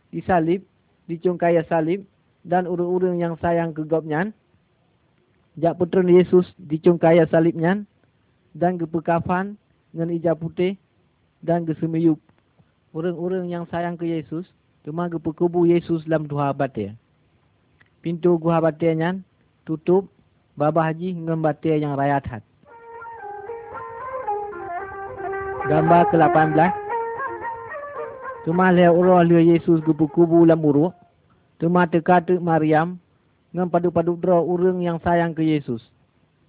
[0.10, 0.66] disalib,
[1.06, 2.02] dicungkaya salib
[2.42, 4.34] dan urung-urung yang sayang ke gopnya
[5.54, 7.86] Jak putera Yesus dicungkaya salibnya
[8.58, 9.54] dan ke pekafan
[9.94, 10.74] dengan ijab putih
[11.46, 12.18] dan ke semiyup.
[12.90, 14.50] Orang-orang yang sayang ke Yesus
[14.84, 16.96] cuma ke pekubu Yesus dalam dua batir.
[18.04, 19.20] Pintu gua batirnya
[19.64, 20.12] tutup
[20.60, 22.44] babah haji dengan batir yang rayat hat.
[25.64, 26.84] Gambar ke-18
[28.44, 30.92] Cuma lihat orang lihat Yesus ke pekubu dalam uruk.
[31.64, 33.00] Cuma teka-tek Maryam
[33.56, 35.80] dengan padu-padu draw urang yang sayang ke Yesus.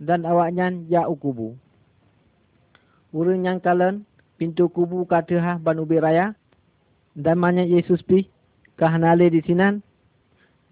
[0.02, 1.54] Dan awaknya ya ukubu.
[3.14, 4.02] Urang yang kalen
[4.34, 6.34] pintu kubu katahah ban ubi raya.
[7.14, 8.26] Dan banyak Yesus pi
[8.78, 9.80] kahanale di sinan.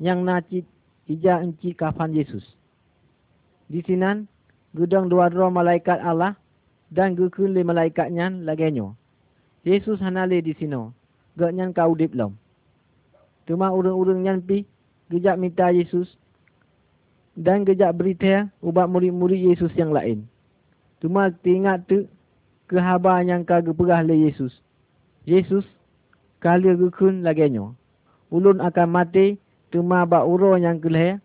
[0.03, 0.65] Yang nacit
[1.07, 2.43] ija enci kafan Yesus.
[3.71, 4.27] Di sinan
[4.75, 6.35] gudang dua draw malaikat Allah.
[6.93, 8.99] Dan gukun le malaikatnya lagenyo.
[9.65, 10.93] Yesus hanale di sino.
[11.39, 12.37] Gaknya kau diplom.
[13.49, 14.69] Cuma urang-urang yang pi.
[15.09, 16.09] Gejak minta Yesus
[17.39, 20.29] dan kejap berita ubat murid-murid Yesus yang lain.
[21.01, 22.05] Cuma teringat tu
[22.69, 24.53] kehabar yang kagak perah oleh Yesus.
[25.25, 25.65] Yesus
[26.43, 27.71] kali gukun laginya.
[28.35, 29.39] Ulun akan mati
[29.71, 31.23] cuma bak uro yang kelih.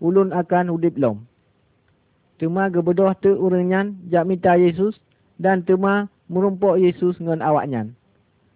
[0.00, 1.28] Ulun akan udip lom.
[2.40, 4.98] Cuma gebedoh tu urenyan jak minta Yesus
[5.38, 7.92] dan cuma merumpok Yesus dengan awaknya.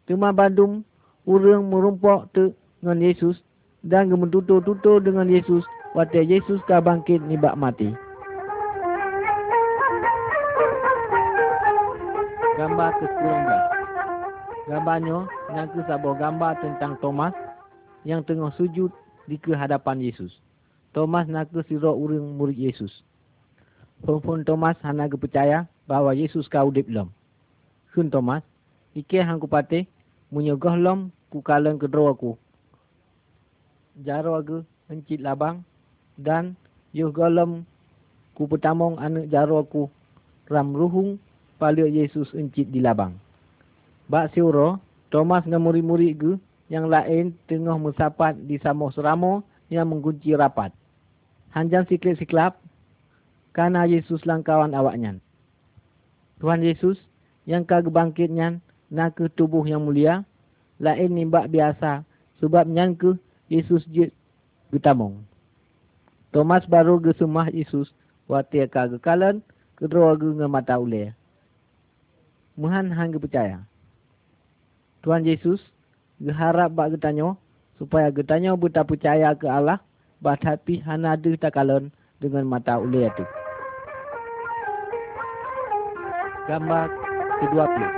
[0.09, 0.83] Cuma bandum
[1.29, 3.37] urang merumpok tu dengan Yesus
[3.85, 7.93] dan gementutur-tutur dengan Yesus waktu Yesus ka bangkit ni bak mati.
[12.59, 13.78] Gambar ke-19.
[14.69, 17.33] Gambarnya ngaku sebuah gambar tentang Thomas
[18.05, 18.93] yang tengah sujud
[19.25, 20.29] di kehadapan Yesus.
[20.93, 22.93] Thomas ngaku siro urang murid Yesus.
[24.05, 27.09] Pun Thomas hanya percaya bahawa Yesus kau udip lom.
[27.97, 28.45] Kun Thomas,
[28.93, 29.89] ikir hang kupate
[30.29, 32.37] menyogah lom ku kalang kedua aku.
[34.05, 35.65] Jaro aku encit labang
[36.21, 36.55] dan
[36.93, 37.65] yuh golem
[38.37, 39.89] ku pertamong anak jaro ku
[40.47, 41.17] ram ruhung
[41.57, 43.17] pada Yesus encit di labang.
[44.09, 44.81] Bak siuro,
[45.13, 46.33] Thomas dengan murid-murid ke
[46.73, 50.73] yang lain tengah mensapat di samuh seramo yang menggunci rapat.
[51.53, 52.57] Hanjang siklip-siklap
[53.53, 55.21] karena Yesus langkawan awaknya.
[56.41, 56.97] Tuhan Yesus
[57.45, 60.25] yang kagebangkitnya nak ke tubuh yang mulia,
[60.81, 62.05] lain nimbak biasa
[62.41, 63.21] sebab nyangke
[63.53, 64.09] Yesus je
[64.73, 65.21] getamong.
[66.33, 67.93] Thomas baru ke sumah Yesus
[68.29, 69.41] waktu ka kekalan
[69.77, 71.17] kedua ge nge mata ule.
[72.57, 73.65] Muhan hang percaya.
[75.07, 75.63] Tuhan Yesus
[76.19, 77.39] ge harap bak getanyo
[77.79, 79.79] supaya getanyo buta percaya ke Allah
[80.19, 83.25] bat hati hana de takalan dengan mata ule itu.
[86.51, 86.91] Gambar
[87.39, 87.93] kedua puluh.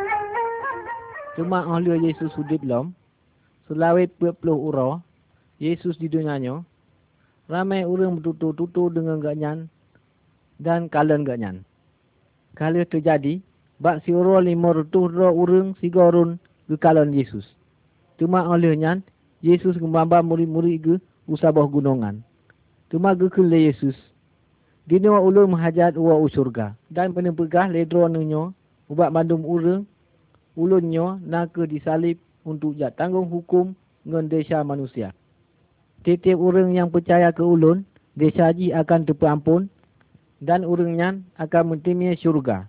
[1.38, 2.86] Cuma oleh Yesus hidup lom,
[3.64, 5.00] selawit puluh uro,
[5.56, 6.66] Yesus di dunia nyo,
[7.48, 9.72] ramai orang bertutur-tutur dengan ganyan
[10.60, 11.56] dan kalian ganyan.
[12.58, 13.40] Kalau terjadi,
[13.80, 15.88] bak si uro lima rutuh ro orang si
[16.70, 17.42] gorun ke kalian Yesus.
[18.18, 19.02] Cuma olehnya,
[19.42, 20.94] Yesus kembamba murid-murid ke
[21.26, 22.22] usabah gunungan.
[22.92, 23.96] Cuma ke kele Yesus.
[24.87, 26.74] Dino ulun menghajat uwa usurga.
[26.90, 28.54] Dan penempegah ledro nunyo,
[28.90, 29.87] ubat bandum urang,
[30.54, 35.14] ulunnya nak ke disalib untuk jat tanggung hukum dengan desa manusia.
[36.02, 39.62] Tiap-tiap orang yang percaya ke ulun, desa haji akan terpampun
[40.40, 42.66] dan orangnya akan mentimia syurga.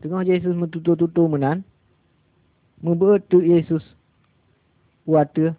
[0.00, 1.66] Tengah Yesus mentutur-tutur menan,
[2.80, 3.84] membuat tu Yesus
[5.08, 5.56] wata.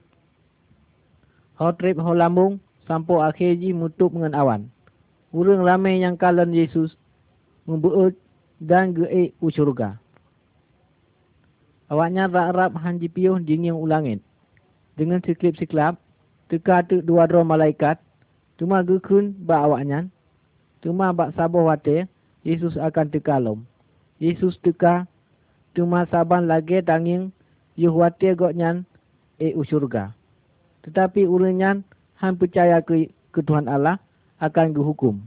[1.62, 2.58] Hotrip ho lambung
[2.90, 4.62] sampai akhir ji mutup dengan awan.
[5.32, 6.98] Orang ramai yang kalan Yesus
[7.70, 8.18] membuat
[8.58, 10.02] dan geik usyurga.
[11.92, 14.24] Awaknya rak-rap hanji piuh dingin ulangit.
[14.96, 16.00] Dengan siklip-siklap,
[16.52, 17.96] teka tu dua dua malaikat
[18.60, 20.12] cuma gekun ba awaknya
[20.84, 22.12] cuma ba sabar wate
[22.44, 23.64] Yesus akan teka lom
[24.20, 25.08] Yesus teka
[25.78, 27.32] cuma saban lagi tanging
[27.80, 28.84] yuh wate goknya
[29.40, 30.12] e usurga
[30.82, 31.86] tetapi urunnya
[32.18, 34.02] han percaya ke, ke Tuhan Allah
[34.42, 35.22] akan dihukum.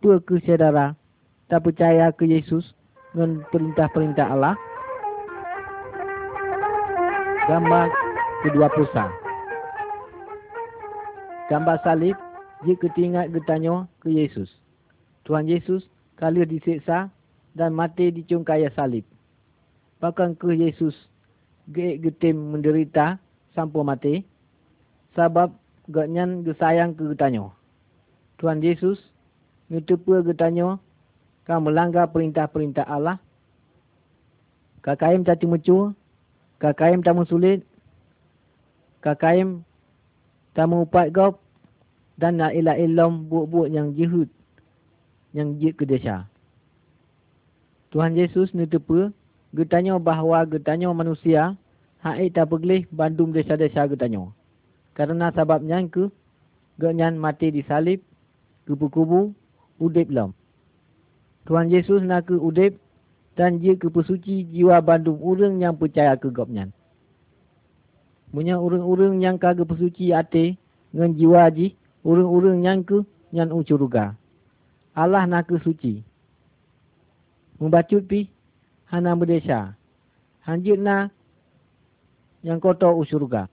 [0.00, 0.96] Tua ke saudara
[1.52, 2.64] tak percaya ke Yesus
[3.12, 4.54] dengan perintah-perintah Allah?
[7.48, 7.88] Gambar
[8.44, 9.08] kedua pusat
[11.48, 12.12] gambar salib
[12.66, 14.50] Dia ketingat getanyo ke Yesus.
[15.22, 15.86] Tuhan Yesus
[16.18, 17.06] kali disiksa
[17.58, 19.02] dan mati di cungkaya salib.
[19.98, 20.94] Bahkan ke Yesus
[21.74, 23.18] ge getim menderita
[23.58, 24.14] sampai mati.
[25.18, 25.50] Sebab
[25.90, 27.50] gaknyan gesayang ke getanyo.
[28.38, 29.02] Tuhan Yesus
[29.66, 30.78] ngetupu getanyo
[31.42, 33.18] kan melanggar perintah-perintah Allah.
[34.86, 35.90] Kakaim tak mucu,
[36.62, 37.66] kakaim tak sulit,
[39.02, 39.66] kakaim
[40.54, 41.42] tak upat gop,
[42.20, 44.28] dan la ilah ilam buat-buat yang jihud,
[45.34, 46.26] yang jihud ke desa.
[47.88, 49.08] Tuhan Yesus nutupu,
[49.56, 51.56] getanyo bahawa getanyo manusia,
[52.04, 54.36] hai tak pergelih bandung desa-desa getanyo.
[54.92, 56.12] Karena sebabnya ke,
[56.76, 58.04] genyan mati disalib,
[58.68, 59.32] kubu-kubu,
[59.80, 60.36] udip lam.
[61.48, 62.76] Tuhan Yesus nak ke udip
[63.38, 66.68] dan dia ke pesuci jiwa bandung orang yang percaya ke gopnya.
[68.28, 70.60] Punya orang-orang yang kagak pesuci ate
[70.92, 71.72] dengan jiwa ji,
[72.04, 73.00] orang-orang yang ke
[73.32, 74.12] yang ucuruga.
[74.92, 76.04] Allah nak ke suci.
[77.58, 78.30] Membacut pi,
[78.86, 79.74] hana berdesa.
[80.46, 81.10] Hanjit na
[82.46, 83.50] yang kotor usuruga.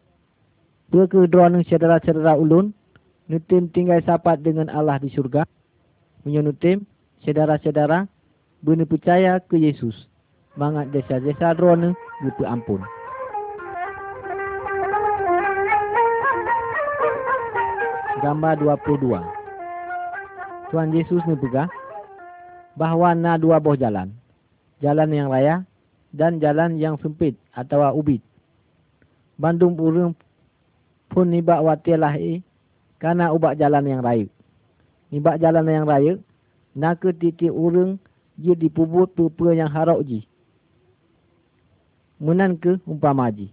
[0.93, 2.69] Dua ke dua nung saudara-saudara ulun,
[3.25, 5.49] nutim tinggal sapat dengan Allah di surga.
[6.21, 6.85] Punya nutim,
[7.25, 8.05] saudara-saudara
[8.61, 9.97] benar percaya ke Yesus.
[10.53, 12.85] Bangat desa-desa drone gitu ampun.
[18.21, 19.21] Gambar 22.
[20.73, 21.69] Tuhan Yesus ni pegah
[22.75, 24.11] bahawa na dua boh jalan.
[24.83, 25.63] Jalan yang raya
[26.11, 28.19] dan jalan yang sempit atau ubit.
[29.35, 30.15] Bandung burung
[31.11, 32.43] pun nibak watilah eh
[32.99, 34.27] karena ubak jalan yang raya.
[35.11, 36.19] Nibak jalan yang raya
[36.75, 37.99] nak ke titik urung
[38.35, 40.27] dia dipubut tupa yang harap ji.
[42.19, 43.51] Menan ke umpama ji.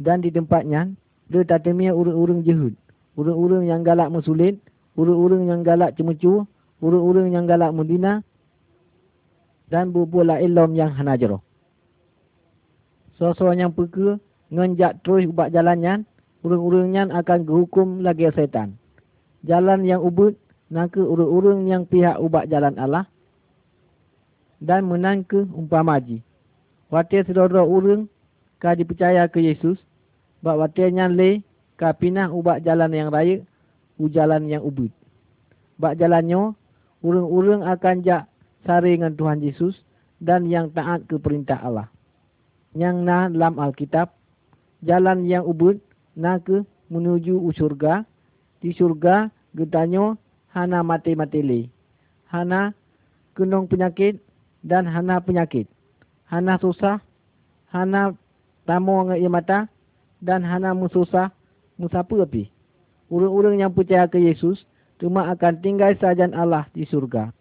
[0.00, 0.88] Dan di tempatnya,
[1.28, 2.72] dia tak temia urung-urung jehud.
[3.16, 4.56] Urung-urung yang galak musulit,
[4.96, 6.48] urung-urung yang galak cemucu,
[6.82, 8.26] urung-urung yang galak mudina,
[9.70, 11.40] dan bubula ilom yang hanajro.
[13.16, 14.20] Sosok yang peka,
[14.52, 16.04] ngenjak terus ubak jalannya,
[16.44, 18.76] urung-urungnya akan dihukum lagi setan.
[19.46, 20.36] Jalan yang ubut,
[20.68, 23.04] nak urung-urung yang pihak ubak jalan Allah
[24.62, 26.22] dan menang ke umpama haji.
[26.88, 28.06] Watir saudara urung
[28.62, 29.76] ka dipercaya ke Yesus,
[30.40, 31.42] bak watirnya le
[31.76, 33.42] ka pinah ubak jalan yang raya,
[33.98, 34.94] u jalan yang ubut.
[35.82, 36.54] Bak jalannya,
[37.02, 38.30] urung-urung akan jak
[38.62, 39.74] sari dengan Tuhan Yesus
[40.22, 41.90] dan yang taat ke perintah Allah.
[42.72, 44.14] Yang na dalam Alkitab,
[44.86, 45.82] jalan yang ubut
[46.16, 48.06] na ke menuju usurga,
[48.62, 50.16] di surga getanyo
[50.54, 51.60] hana mati-mati le.
[52.30, 52.72] Hana
[53.34, 54.22] kenong penyakit
[54.62, 55.66] dan hana penyakit.
[56.30, 57.02] Hana susah,
[57.74, 58.14] hana
[58.64, 59.68] tamu ngai mata
[60.22, 61.34] dan hana mususah
[61.76, 62.48] musapa api.
[63.12, 64.62] Urang-urang yang percaya ke Yesus
[65.00, 67.32] cuma akan tinggal sajan Allah di surga.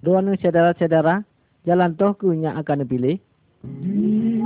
[0.00, 1.24] Doa saudara-saudara,
[1.68, 3.20] jalan toh kunya akan dipilih.
[3.60, 4.40] Dia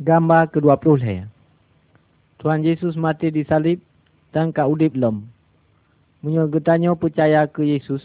[0.00, 1.24] gambar ke-20 ya.
[2.36, 3.80] Tuhan Yesus mati di salib
[4.36, 5.24] dan ka udip lem.
[6.20, 8.04] Munyo getanyo percaya ke Yesus,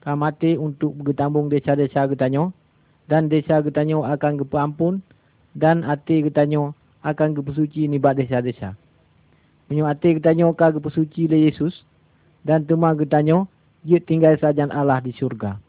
[0.00, 2.56] ka mati untuk getambung desa-desa getanyo
[3.04, 5.04] dan desa getanyo akan gepampun
[5.52, 6.72] dan ati getanyo
[7.04, 8.72] akan gepesuci nibat desa-desa.
[9.68, 11.84] Munyo ati getanyo ka gepesuci le Yesus
[12.48, 13.44] dan tuma getanyo
[13.84, 15.60] dia tinggal sajan Allah di surga.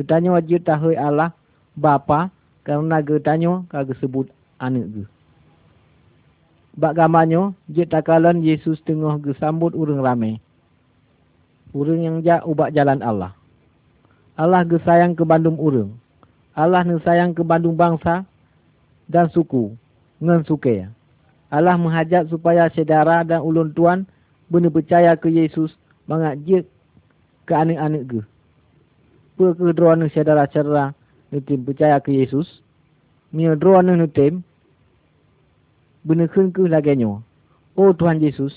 [0.00, 1.36] Getanyo dia tahu Allah
[1.76, 2.32] Bapa
[2.64, 5.04] karena getanyo kagak sebut anak ge.
[6.78, 10.38] Bak gambarnya, je takalan Yesus tengah gesambut urang ramai.
[11.74, 13.34] Urang yang jak ubak jalan Allah.
[14.38, 15.98] Allah gesayang ke bandung urang.
[16.54, 18.22] Allah sayang ke bandung bangsa
[19.10, 19.74] dan suku.
[20.22, 20.90] Ngan suke.
[21.50, 24.06] Allah menghajat supaya saudara dan ulun tuan
[24.50, 25.74] benar percaya ke Yesus
[26.10, 26.66] mengajak
[27.46, 28.20] ke anak-anak ke.
[29.34, 30.94] Perkedruan saudara-saudara
[31.30, 32.46] nutim percaya ke Yesus.
[33.30, 34.46] Mia druan nutim
[36.04, 37.22] benar ke laganya.
[37.78, 38.52] Oh Tuhan Yesus,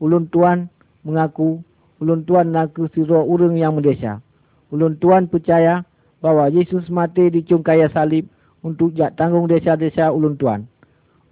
[0.00, 0.68] ulun tuan
[1.04, 1.64] mengaku,
[2.00, 4.20] ulun tuan nak siro urang yang mendesa.
[4.68, 5.80] Ulun Tuan percaya
[6.20, 8.28] bahawa Yesus mati di cungkaya salib
[8.60, 10.68] untuk jak tanggung desa-desa ulun Tuan.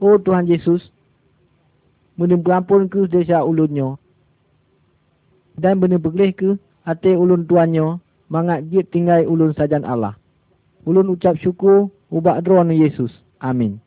[0.01, 0.81] Oh Tuhan Yesus,
[2.17, 4.01] benar berampun ke desa ulunnya.
[5.57, 7.97] Dan berleh ke hati ulun tuannya,
[8.29, 10.17] mangat jit tinggal ulun sajan Allah.
[10.85, 13.09] Ulun ucap syukur, ubak drone Yesus.
[13.41, 13.81] Amin.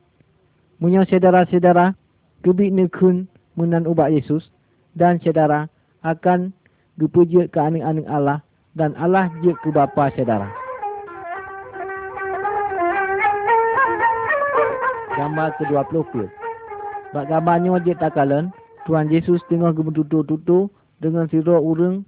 [0.79, 1.91] Munya sedara-sedara,
[2.39, 3.27] kebik nekun
[3.59, 4.47] menan ubak Yesus,
[4.95, 5.67] dan sedara
[6.07, 6.55] akan
[6.95, 8.39] dipujit ke aning-aning Allah
[8.79, 10.47] dan Allah je ke bapa saudara.
[15.19, 16.31] Gambar ke-20.
[17.11, 18.55] Bak gambarnya je takalan,
[18.87, 20.71] Tuhan Yesus tengah gemetutu-tutu
[21.03, 22.07] dengan siro urang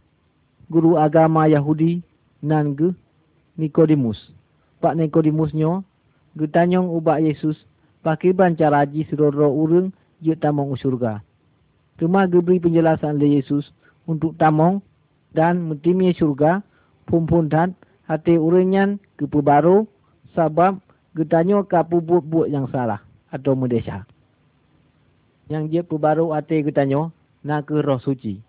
[0.71, 1.99] guru agama Yahudi
[2.39, 2.95] nan ge
[3.59, 4.31] Nikodemus.
[4.79, 5.83] Pak Nikodemusnya
[6.39, 7.59] getanyong ubak Yesus
[8.01, 11.21] pakiban cara ji siro ro urang je tamong surga.
[12.01, 13.69] Cuma geberi penjelasan oleh Yesus
[14.09, 14.81] untuk tamong
[15.37, 16.65] dan mentimi syurga
[17.05, 17.77] pumpun dan
[18.09, 19.85] hati urinyan ke baru
[20.33, 20.81] sebab
[21.13, 24.03] getanyo ke buat-buat yang salah atau mudesa.
[25.51, 27.13] Yang dia baru hati getanyo
[27.45, 28.41] nak ke roh suci.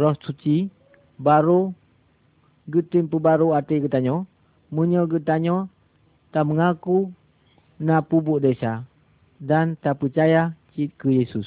[0.00, 0.72] Roh suci
[1.20, 1.70] baru
[2.70, 4.24] getim baru hati getanyo
[4.72, 5.68] munyo getanyo
[6.32, 7.12] tak mengaku
[7.78, 8.82] nak pubuk desa
[9.40, 11.46] dan tak percaya ke Yesus.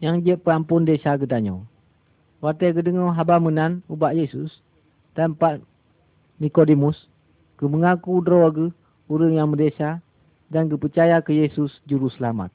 [0.00, 1.64] Yang dia perampun desa getanyo.
[2.44, 4.52] Waktu ke dengar haba menan ubak Yesus
[5.32, 5.64] Pak
[6.36, 7.08] Nikodemus
[7.56, 8.68] ke mengaku droga
[9.08, 10.04] orang yang merdesa
[10.52, 12.52] dan ke percaya ke Yesus juru selamat.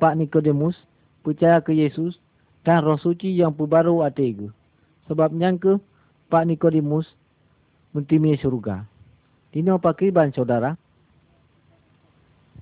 [0.00, 0.78] Pak Nikodemus
[1.20, 2.16] percaya ke Yesus
[2.64, 4.48] dan roh suci yang perbaru hati ke.
[5.10, 5.76] Sebab nyangka
[6.32, 7.04] Pak Nikodemus
[7.92, 8.88] mentimi surga.
[9.52, 10.78] Dino pakriban saudara.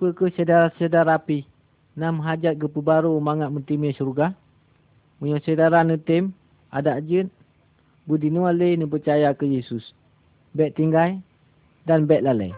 [0.00, 1.44] Perke saudara-saudara api.
[1.92, 4.32] Nam hajat ke perbaru mangat mentimi surga.
[5.20, 6.32] Punya saudara netim
[6.72, 7.28] ada jin
[8.08, 9.92] budi nuale ni percaya ke Yesus.
[10.56, 11.20] Baik tinggal
[11.84, 12.48] dan baik lalai.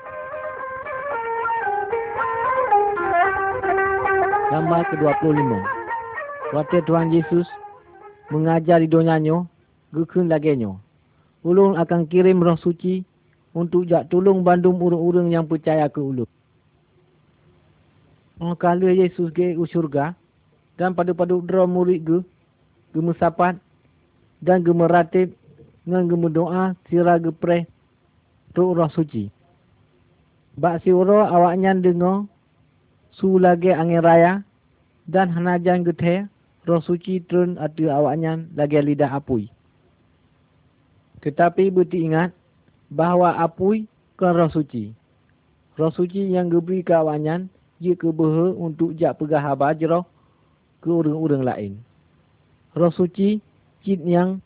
[4.55, 5.51] Gambar ke-25.
[6.55, 7.51] Waktu Tuhan Yesus
[8.31, 9.43] mengajar di donyanya,
[9.91, 10.79] gekun laginya.
[11.43, 13.03] Ulung akan kirim roh suci
[13.51, 16.31] untuk jak tolong bandung urung-urung yang percaya ke ulung.
[18.41, 20.17] Kalau Yesus ke surga
[20.81, 22.19] dan pada-pada drama murid ke,
[22.97, 23.57] musapat,
[24.43, 25.33] dan gemeratib
[25.87, 27.67] dengan gemedoa sira gepre
[28.55, 29.31] tu roh suci.
[30.59, 32.29] Bak si awaknya dengar
[33.17, 34.33] su lagi angin raya
[35.09, 36.29] dan hanajan gethe
[36.69, 39.49] roh suci turun atu awaknya lagi lidah apui.
[41.23, 42.35] Tetapi beti ingat
[42.91, 43.87] bahawa apui
[44.19, 44.93] ke roh suci.
[45.79, 47.49] Roh suci yang diberi ke awaknya
[47.83, 50.07] jika beha untuk jak pegah habar jeroh
[50.79, 51.73] ke urang-urang lain.
[52.79, 53.43] Roh suci
[53.83, 54.39] cit yang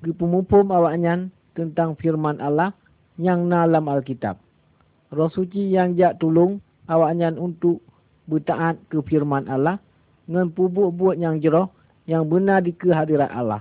[0.00, 1.26] pemupum awaknya
[1.58, 2.70] tentang firman Allah
[3.18, 4.38] yang dalam Alkitab.
[5.10, 7.82] Roh suci yang jak tolong awaknya untuk
[8.30, 9.82] bertaat ke firman Allah
[10.24, 11.68] dengan pubuk-buat yang jeroh
[12.06, 13.60] yang benar di kehadiran Allah.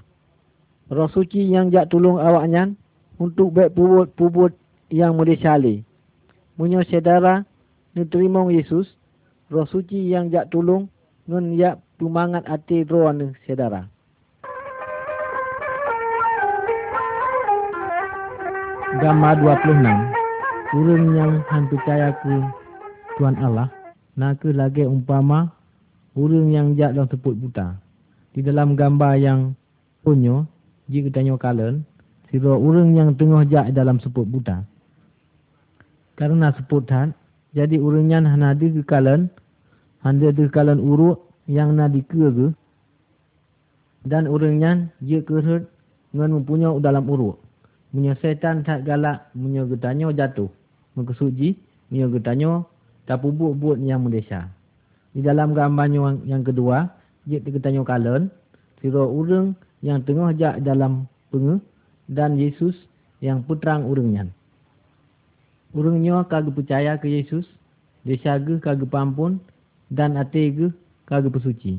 [0.93, 2.69] Roh suci yang jak tolong awaknya
[3.17, 4.53] untuk baik pubut-pubut
[4.93, 5.81] yang mudisali.
[6.53, 7.41] Munyo saudara
[7.97, 8.89] ni terima Yesus,
[9.53, 10.89] roh suci yang jak tolong
[11.29, 13.85] dengan yak pemangat hati roh ni saudara.
[18.93, 22.33] Gambar 26 Urang yang han percaya ke
[23.17, 23.65] Tuhan Allah
[24.13, 25.49] Nak lagi umpama
[26.13, 27.73] Urang yang jak dalam seput buta.
[28.37, 29.57] Di dalam gambar yang
[30.05, 30.45] punya
[30.93, 31.81] Jika tanya kalian
[32.29, 34.61] Siro urang yang tengah jak dalam seput buta.
[36.13, 37.17] Karena seputan
[37.57, 39.33] Jadi urangnya hanya ada ke kalian
[40.03, 42.47] Hanya ada kalian urut Yang nak dikira ke
[44.03, 45.63] Dan urangnya Jika kerut
[46.11, 47.43] Dengan mempunyai dalam urut
[47.93, 50.49] Munya setan tak galak, munya getanyo jatuh.
[50.97, 51.53] Muka suji,
[51.93, 52.65] munya getanyo
[53.05, 54.49] tak pubuk buat yang mendesa.
[55.13, 56.89] Di dalam gambar yang, yang kedua,
[57.29, 58.33] jik getanyo kalen,
[58.81, 59.53] siro urung
[59.85, 61.61] yang tengah jak dalam pengu
[62.09, 62.73] dan Yesus
[63.21, 64.25] yang putrang urungnya.
[65.77, 67.45] Urungnya kagak percaya ke Yesus,
[68.09, 69.37] desa ge kagak pampun
[69.93, 70.67] dan ate ge
[71.05, 71.77] kagak pesuci.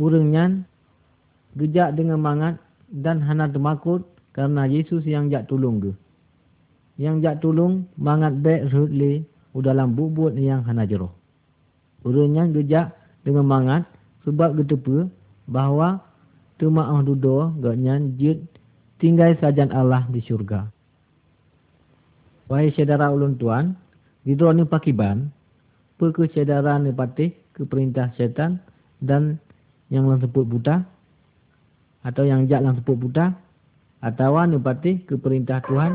[0.00, 0.64] Urang nyan
[1.60, 2.56] gejak dengan mangat
[2.88, 5.92] dan hana temakut karena Yesus yang jak tolong ke.
[6.96, 11.12] Yang jak tolong mangat baik rutli dalam bubut yang hana jeroh.
[12.08, 13.84] Urang nyan gejak dengan mangat
[14.24, 15.12] sebab getepa
[15.44, 16.00] bahawa
[16.56, 18.40] temaah dudo gak nyan jid
[18.96, 20.70] tinggal sajan Allah di syurga.
[22.46, 23.74] Wahai saudara ulun tuan,
[24.22, 25.32] di drone pakiban,
[26.10, 28.58] ni patih ke perintah syaitan
[28.98, 29.38] dan
[29.92, 30.82] yang lang sebut buta
[32.02, 33.30] atau yang jak lang sebut buta
[34.02, 35.94] atau ni patih ke perintah Tuhan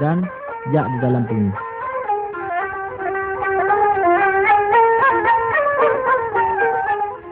[0.00, 0.24] dan
[0.72, 1.52] jak di dalam bumi.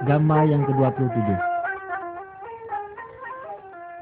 [0.03, 1.29] Gambar yang ke-27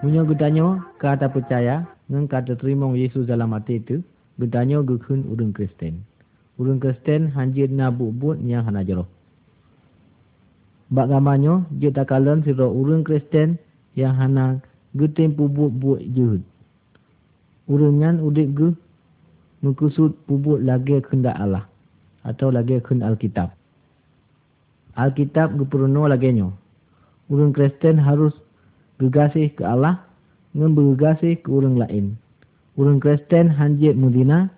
[0.00, 4.00] Munyo gedanyo kata percaya dengan kata terima Yesus dalam hati itu
[4.40, 6.09] gedanyo gekun urung Kristen.
[6.60, 9.08] Urung Kristen hanjir na bubut yang hana jero.
[10.92, 13.56] Bak gamanyo je takalan siro urung Kristen
[13.96, 14.60] yang hana
[14.92, 16.44] getem bubut buat juhud.
[17.64, 18.68] Urungan udik ge
[19.64, 21.64] mengkusut bubut lagi kendak Allah
[22.28, 23.56] atau lagi kend Alkitab.
[25.00, 26.52] Alkitab geperuno lagi nyo.
[27.32, 28.36] Urung Kristen harus
[29.00, 30.04] gegasih ke Allah
[30.52, 32.20] dengan bergegasih ke urung lain.
[32.76, 34.52] Urung Kristen hanjit Medina.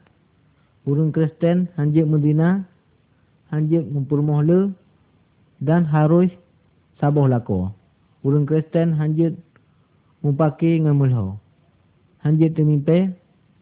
[0.89, 2.65] Urung Kristen hanjit Medina.
[3.53, 4.73] Hanjit mempermohla.
[5.63, 6.31] Dan harus
[6.99, 7.71] sabuh lako.
[8.27, 9.39] Urung Kristen hanjit
[10.27, 11.39] mupaki dengan mulho.
[12.27, 13.15] Hanjit temimpe.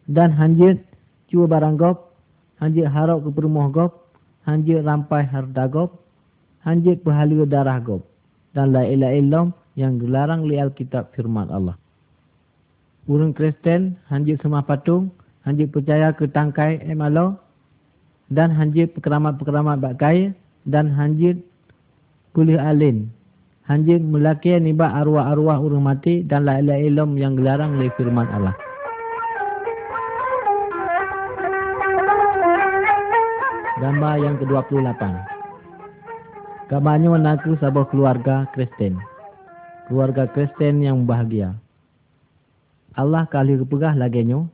[0.08, 0.80] Dan hanjit
[1.28, 2.16] cuba barang gop.
[2.60, 4.12] Hanjit harap ke permoh gop.
[4.48, 6.00] Hanjit rampai harta gop.
[6.64, 8.04] Hanjit perhalia darah gop.
[8.56, 11.78] Dan la ilah ilam yang dilarang li Alkitab firman Allah
[13.10, 15.10] urang Kristen hanjit semua patung,
[15.44, 17.40] hanjit percaya ke tangkai emalo
[18.30, 20.36] dan hanjit pekeramat-pekeramat bakai
[20.68, 21.40] dan hanjit
[22.36, 23.10] kuliah alin.
[23.66, 28.54] Hanjit melaki niba arwah-arwah urang mati dan la ilm yang gelarang oleh firman Allah.
[33.80, 35.02] Gambar yang ke-28.
[36.68, 38.98] Gambarnya menaku sebuah keluarga Kristen.
[39.88, 41.56] Keluarga Kristen yang bahagia.
[42.98, 44.44] Allah kali kepegah laginya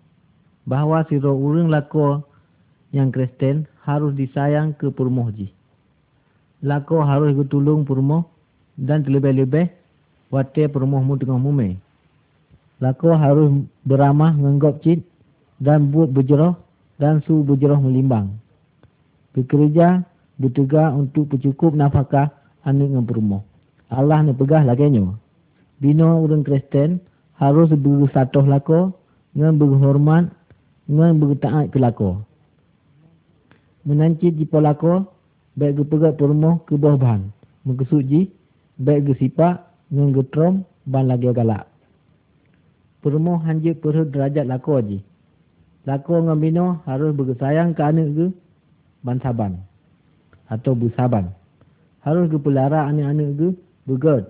[0.67, 2.27] bahawa si roh urang lako
[2.91, 5.55] yang Kristen harus disayang ke permohji.
[6.67, 8.27] Lako harus ketulung permoh
[8.75, 9.71] dan terlebih-lebih
[10.35, 11.79] wate permohmu tengah mume.
[12.83, 13.49] Lako harus
[13.87, 15.01] beramah ngenggop cit
[15.63, 16.59] dan buat berjerah
[17.01, 18.37] dan su berjerah melimbang.
[19.33, 20.05] Bekerja
[20.37, 22.33] bertega untuk bercukup nafkah
[22.67, 23.43] anak dengan permoh.
[23.89, 25.15] Allah ni pegah laginya.
[25.79, 27.01] Bino urang Kristen
[27.37, 28.97] harus bersatuh lako
[29.37, 30.33] dengan berhormat
[30.87, 32.23] dengan bertaat ke lako.
[33.87, 35.07] Menancit jipa lako
[35.59, 37.23] baik ke pegat permoh ke bawah bahan.
[37.67, 38.31] Mengkesuji
[38.79, 40.55] baik ke sipak dengan getrom
[40.87, 41.67] ban lagi galak.
[43.03, 44.99] Permoh hanjir perut derajat lako aji.
[45.87, 48.27] Lako dengan bino harus bersayang ke anak ke
[49.07, 49.63] ban saban
[50.51, 51.31] atau bersaban.
[52.03, 53.49] Harus ke pelara anak-anak ke
[53.87, 54.25] bergod.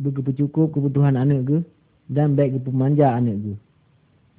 [0.00, 1.58] Berkecukup kebutuhan anak ke
[2.08, 3.54] dan baik ke pemanja anak itu.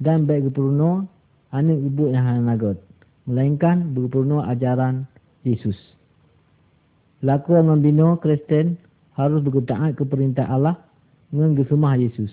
[0.01, 1.07] Dan baik ke peruno
[1.55, 2.77] anak ibu yang hanya nagot.
[3.25, 5.07] Melainkan berperuno ajaran
[5.47, 5.79] Yesus.
[7.23, 8.75] Laku membina Kristen
[9.15, 10.75] harus berketaat ke perintah Allah
[11.31, 12.29] dengan kesemah Yesus.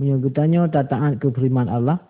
[0.00, 2.00] Menyebutanya tak taat ke firman Allah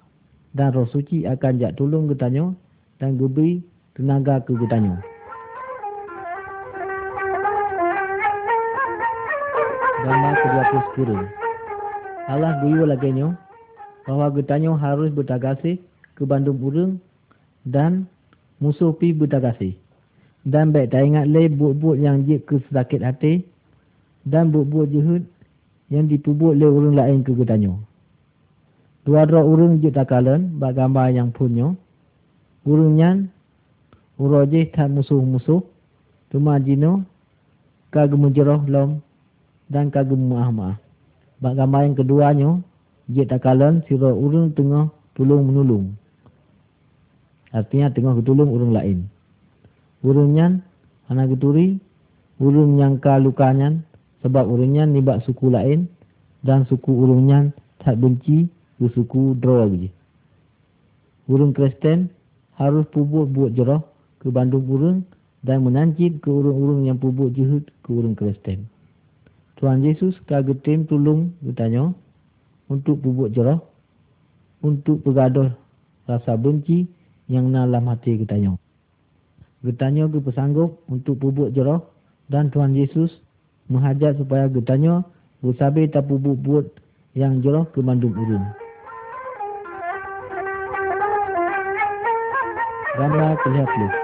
[0.55, 2.55] dan roh suci akan jak tolong ketanya
[3.03, 3.61] dan geberi
[3.99, 5.03] tenaga ke ketanya.
[10.07, 11.11] Gambar ke-20
[12.31, 13.35] Allah lagi nyo
[14.07, 15.83] bahawa getanyo harus bertagasi
[16.17, 16.99] ke bandung urung
[17.69, 18.09] dan
[18.59, 19.77] musuh pi bertagasi.
[20.47, 23.45] Dan baik tak ingat leh buat-buat yang jik ke sakit hati
[24.25, 25.23] dan buat-buat jihud
[25.93, 27.79] yang dipubut oleh urung lain ke getanyo.
[29.07, 31.79] Dua-dua urung jik takalan bak gambar yang punyo.
[32.67, 33.31] Urung nyan
[34.19, 35.63] urojih tak musuh-musuh
[36.33, 37.07] cuma jino
[37.95, 38.99] kagum menjeroh lom
[39.71, 40.79] dan kagum maaf-maaf.
[41.37, 42.51] Bak gambar yang keduanya,
[43.13, 45.93] dia tak kalan urung tengah tolong menolong.
[47.55, 49.07] Artinya tengah ketulung urung lain.
[50.03, 50.63] Urung nyan,
[51.11, 51.79] anak keturi,
[52.43, 53.83] urung yang lukanya
[54.23, 55.87] sebab urung nyan nibak suku lain
[56.43, 59.89] dan suku urung nyan tak benci ke suku draw lagi.
[61.27, 62.11] Urung Kristen
[62.59, 63.83] harus pubuk buat jerah
[64.23, 64.99] ke Bandung urung
[65.47, 68.67] dan menancit ke urung-urung yang pubuk jihud ke urung Kristen.
[69.57, 71.95] Tuhan Yesus kagak tim tolong bertanya
[72.69, 73.63] untuk bubuk jerah
[74.61, 75.55] untuk bergaduh
[76.05, 76.91] rasa benci
[77.27, 78.59] yang dalam hati kita tanya.
[79.63, 81.83] Bertanya ke pesanggup untuk bubuk jerah
[82.27, 83.11] Dan Tuhan Yesus
[83.71, 85.07] menghajat supaya getanya
[85.43, 86.67] bersabi tapu buat
[87.15, 88.43] yang jeroh ke mandum urun.
[92.99, 93.95] Gambar terlihat plus.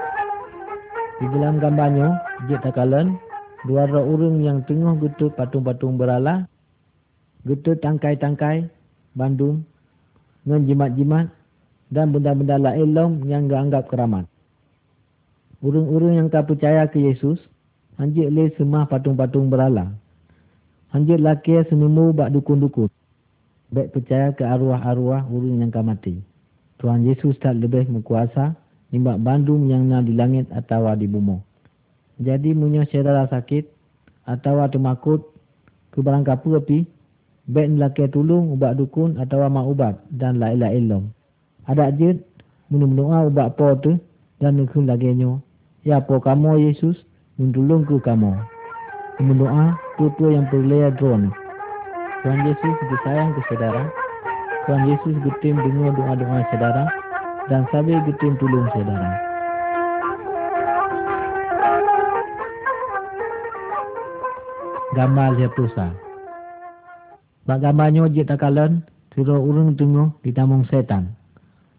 [1.19, 2.07] Di dalam gambarnya,
[2.47, 3.17] Jek Takalan,
[3.67, 6.47] dua orang urung yang tengah getut patung-patung beralah,
[7.43, 8.69] getut tangkai-tangkai,
[9.15, 9.67] bandung,
[10.43, 11.25] dengan jimat-jimat,
[11.93, 14.25] dan benda-benda lain lom yang dianggap keramat.
[15.61, 17.37] Urung-urung yang tak percaya ke Yesus,
[18.01, 19.93] anjir le semah patung-patung berala.
[20.89, 22.89] Anjir laki senemu bak dukun-dukun.
[23.69, 26.15] Baik percaya ke arwah-arwah urung yang tak mati.
[26.81, 28.57] Tuhan Yesus tak lebih berkuasa,
[28.91, 31.39] nimbak bandung yang na di langit atau di bumi.
[32.21, 33.65] Jadi punya saudara sakit
[34.29, 35.25] atau termakut
[35.89, 36.85] ke barang kapu api,
[37.49, 41.03] baik laki tolong ubat dukun atau mak ubat dan lain-lain lom.
[41.63, 42.19] Ada je
[42.67, 43.95] menunggu ubat po tu
[44.43, 45.39] dan nukun lagi nyo
[45.83, 46.95] Ya po kamu Yesus
[47.35, 48.39] menolongku kamu.
[49.19, 51.27] Mendoa tua yang perlaya drone.
[52.23, 53.91] Tuhan Yesus disayang ke saudara.
[54.63, 56.87] Tuhan Yesus getim dengar doa-doa saudara
[57.51, 59.11] dan sabi getim tolong saudara.
[64.95, 65.91] Gambar dia pusa.
[67.43, 71.11] Bak gambarnya je tak kalen, tiro urung tengok di tamung setan.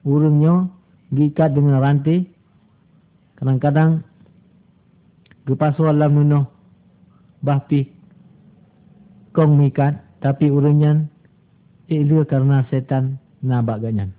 [0.04, 0.68] Urungnya
[1.08, 2.28] gikat dengan rantai
[3.40, 4.04] kadang-kadang
[5.48, 6.44] gepasu Allah menuh
[7.44, 7.88] bahpi
[9.36, 11.08] kong mikat tapi urunyan
[11.92, 14.16] ilu karena setan nabak ganyan.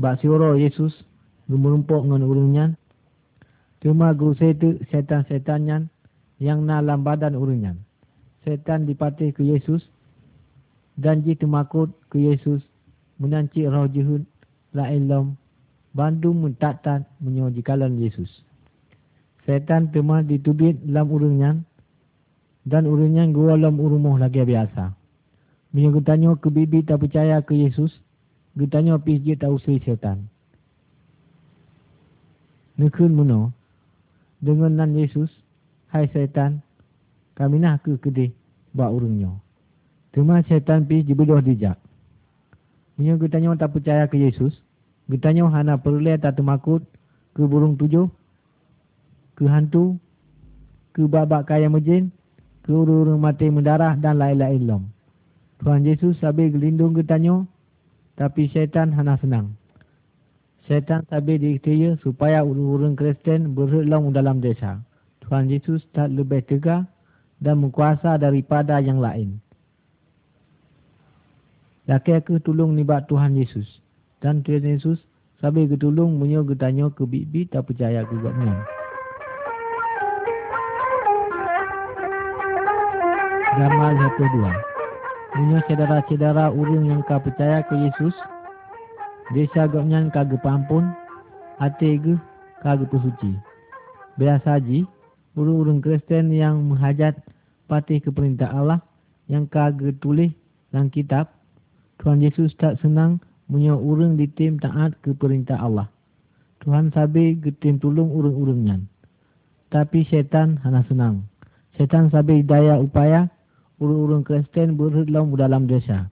[0.00, 0.96] Bak sioro Yesus
[1.50, 2.70] gemurumpok dengan urunyan
[3.84, 5.88] cuma guru setu setan-setannya
[6.40, 7.76] yang nalam badan urunyan.
[8.40, 9.84] Setan dipatih ke Yesus
[10.96, 12.64] dan jitu makut ke Yesus
[13.20, 14.24] menanci roh juhud
[14.74, 15.36] la ilam
[15.90, 18.30] Bandung mentak-tak menyojikalan Yesus.
[19.42, 21.50] Setan temah ditubit dalam urungnya
[22.62, 24.94] dan urungnya gua dalam urumuh lagi biasa.
[25.74, 27.90] Bila tanya ke bibi tak percaya ke Yesus,
[28.70, 30.30] tanya pergi tak usai setan.
[32.78, 33.50] Nekun muno,
[34.38, 35.30] dengan nan Yesus,
[35.90, 36.62] hai setan,
[37.34, 38.30] kami nak ke kedih
[38.74, 39.34] buat urungnya.
[40.14, 41.78] Tema setan pergi jebelah dijak.
[43.00, 44.52] Bila tanya tak percaya ke Yesus,
[45.10, 46.86] Bertanya hana perlu tak termakut
[47.34, 48.06] ke burung tujuh,
[49.34, 49.98] ke hantu,
[50.94, 52.14] ke babak kaya majin,
[52.62, 54.82] ke urung-urung mati mendarah dan lain-lain lom.
[55.58, 57.42] Tuhan Yesus sabi gelindung bertanya,
[58.14, 59.58] tapi syaitan hana senang.
[60.70, 64.78] Syaitan sabi diikhtiyah supaya urung-urung Kristen berhutlang dalam desa.
[65.26, 66.86] Tuhan Yesus tak lebih tegak
[67.42, 69.42] dan mengkuasa daripada yang lain.
[71.90, 73.66] Laki aku tolong nibat Tuhan Yesus
[74.22, 75.02] dan Tuhan Yesus
[75.42, 78.54] sambil ketulung menyo getanya ke bibi tak percaya ke gapnya.
[83.58, 84.54] Gamal satu dua.
[85.34, 88.14] Menyo saudara-saudara urung yang kau percaya ke Yesus.
[89.34, 90.86] Desa gapnya kau pampun.
[91.58, 92.14] Hati ke
[92.62, 93.34] kau pesuci.
[94.14, 94.86] Biasa haji.
[95.34, 97.18] Urung-urung Kristen yang menghajat
[97.66, 98.78] patih ke perintah Allah.
[99.26, 100.30] Yang kau tulis
[100.70, 101.39] dalam kitab.
[102.00, 105.92] Tuhan Yesus tak senang punya urang di tim taat ke perintah Allah.
[106.64, 108.80] Tuhan sabi getim tolong urang-urangnya.
[109.68, 111.28] Tapi syaitan hana senang.
[111.76, 113.28] Syaitan sabi daya upaya
[113.76, 116.08] urang-urang Kristen berhidlam dalam desa.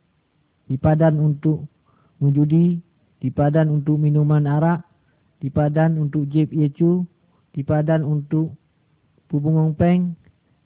[0.68, 1.64] Dipadan untuk
[2.20, 2.84] menjudi,
[3.24, 4.84] dipadan untuk minuman arak,
[5.40, 7.08] dipadan untuk jib yecu,
[7.56, 8.52] dipadan untuk
[9.32, 10.12] pubungong peng,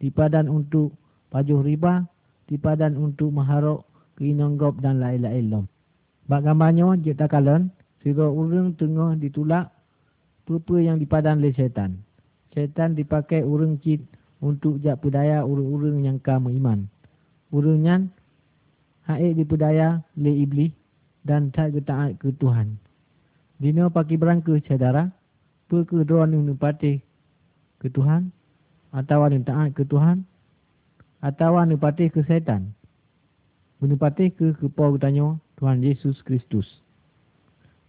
[0.03, 0.99] dipadan untuk
[1.31, 2.07] pajuh riba,
[2.51, 5.69] dipadan untuk maharok, keinonggop dan lain-lain.
[6.29, 9.71] Bak gambarnya, je tak kalan, sehingga urung tengah ditulak,
[10.53, 12.03] apa yang dipadan oleh syaitan.
[12.53, 14.05] Syaitan dipakai urung cit
[14.43, 16.91] untuk jak pedaya urung-urung yang kamu iman.
[17.55, 18.05] Urungnya,
[19.09, 20.73] haik dipedaya oleh iblis
[21.23, 22.77] dan tak ketaat ke Tuhan.
[23.63, 27.01] Dino pakai berangka saudara, apa ke doa yang nupati
[27.81, 28.35] ke Tuhan,
[28.93, 30.29] atau yang taat ke Tuhan,
[31.25, 32.77] atau yang nupati ke syaitan.
[33.83, 36.71] Menupati ke kepau tanya, Tuhan Yesus Kristus.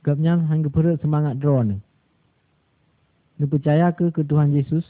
[0.01, 1.85] Gapnya hangga perut semangat drone.
[3.37, 4.81] Ni percaya ke ke Tuhan Yesus,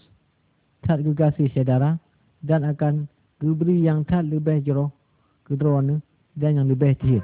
[0.88, 2.00] tak gegasi saudara,
[2.40, 3.12] dan akan
[3.44, 4.96] diberi yang tak lebih jeroh
[5.44, 6.00] ke drone
[6.40, 7.24] dan yang lebih tihit.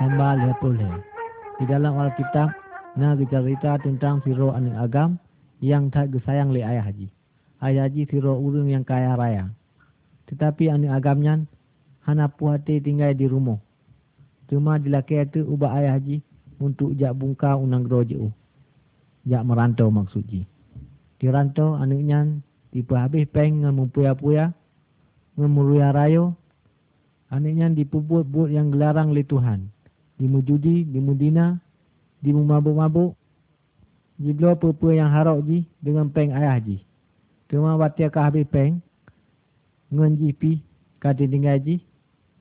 [0.00, 0.96] Hamba lihat boleh.
[1.60, 2.48] Di dalam Alkitab,
[2.96, 5.20] nak bercerita tentang Firo Aning Agam
[5.66, 7.10] yang tak disayang oleh ayah haji
[7.62, 9.48] ayah haji siro urung yang kaya raya.
[10.28, 11.46] Tetapi anak agamnya
[12.04, 13.58] hana puhati tinggal di rumah.
[14.50, 16.22] Cuma dilaki itu ubah ayah haji
[16.62, 18.32] untuk jak bungka unang gero jauh.
[19.26, 20.46] Jak merantau maksud ji.
[21.16, 22.38] Di rantau anaknya
[22.70, 24.54] tipe habis peng dengan mempuya-puya,
[25.34, 26.36] ngemuruya rayo,
[27.32, 29.72] anaknya dipubut-but yang gelarang oleh Tuhan.
[30.20, 31.58] Dimujudi, dimudina,
[32.22, 33.18] dimumabuk-mabuk,
[34.16, 36.80] jiblo apa-apa yang harap ji dengan peng ayah ji.
[37.46, 38.80] Cuma batia ka habis peng,
[39.92, 40.58] ngen ji pi,
[40.98, 41.78] kata tinggal ji,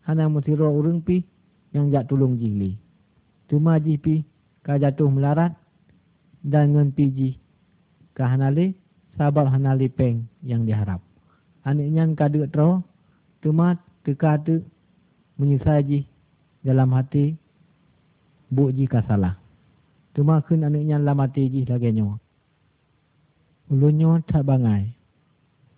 [0.08, 1.22] hana musiro urung pi,
[1.76, 2.74] yang jak tolong jili.
[3.52, 4.24] Cuma ji pi,
[4.66, 5.54] ka jatuh melarat,
[6.42, 7.30] dan ngen pi ji,
[8.18, 8.74] ka hanali,
[9.20, 11.04] sabab hanali peng yang diharap.
[11.66, 12.82] Aniknya ka dek tero,
[13.42, 14.64] cuma teka tu
[15.86, 16.00] ji
[16.66, 17.38] dalam hati,
[18.50, 19.06] buk ji ka
[20.16, 22.16] Cuma kun anaknya lah mati ji lagi nyo.
[23.68, 24.96] Ulunnya tak bangai.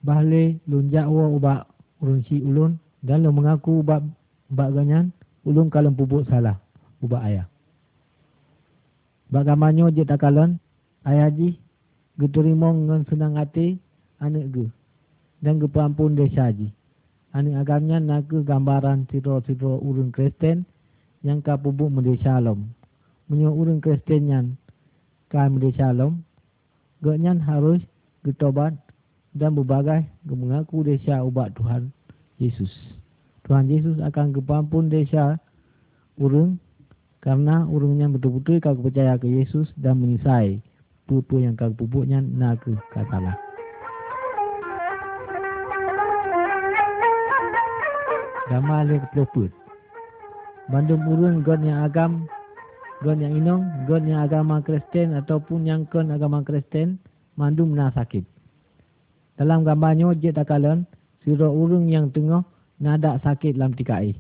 [0.06, 1.66] Bahle lunjak wa ubak
[1.98, 2.78] urun si ulun.
[3.02, 4.06] Dan lo mengaku ubak
[4.54, 5.10] ubak ganyan.
[5.42, 6.62] Ulun kalau pupuk salah.
[7.02, 7.50] Ubak ayah.
[9.34, 10.62] Bagaimana je tak kalon.
[11.02, 11.58] Ayah ji.
[12.22, 13.82] Geturimong dengan senang hati.
[14.22, 14.70] Anak ge.
[15.42, 16.70] Dan kepampun desa ji.
[17.34, 20.62] Anak agamnya nak gambaran siro-siro urun Kristen.
[21.26, 22.77] Yang kapubuk mendesa alam
[23.28, 24.56] punya orang Kristian
[25.28, 26.24] kami di Shalom,
[27.04, 27.84] gaknyan harus
[28.24, 28.72] bertobat
[29.36, 31.92] dan berbagai mengaku desa ubat Tuhan
[32.40, 32.72] Yesus.
[33.44, 35.36] Tuhan Yesus akan kepampun desa
[36.16, 36.56] urung
[37.20, 40.64] karena urungnya betul-betul kau percaya ke Yesus dan menyisai
[41.08, 42.64] pupu yang kau pupuknya nak
[42.96, 43.36] katalah.
[48.48, 49.52] Gamal yang keloput.
[50.72, 52.32] Bandung urung God yang agam
[52.98, 56.98] Gon yang inong, gon yang agama Kristen ataupun yang kon agama Kristen,
[57.38, 58.26] mandu mena sakit.
[59.38, 60.90] Dalam gambarnya, je takalan,
[61.22, 62.42] siro urung yang tengah,
[62.82, 64.18] nada sakit dalam tikai.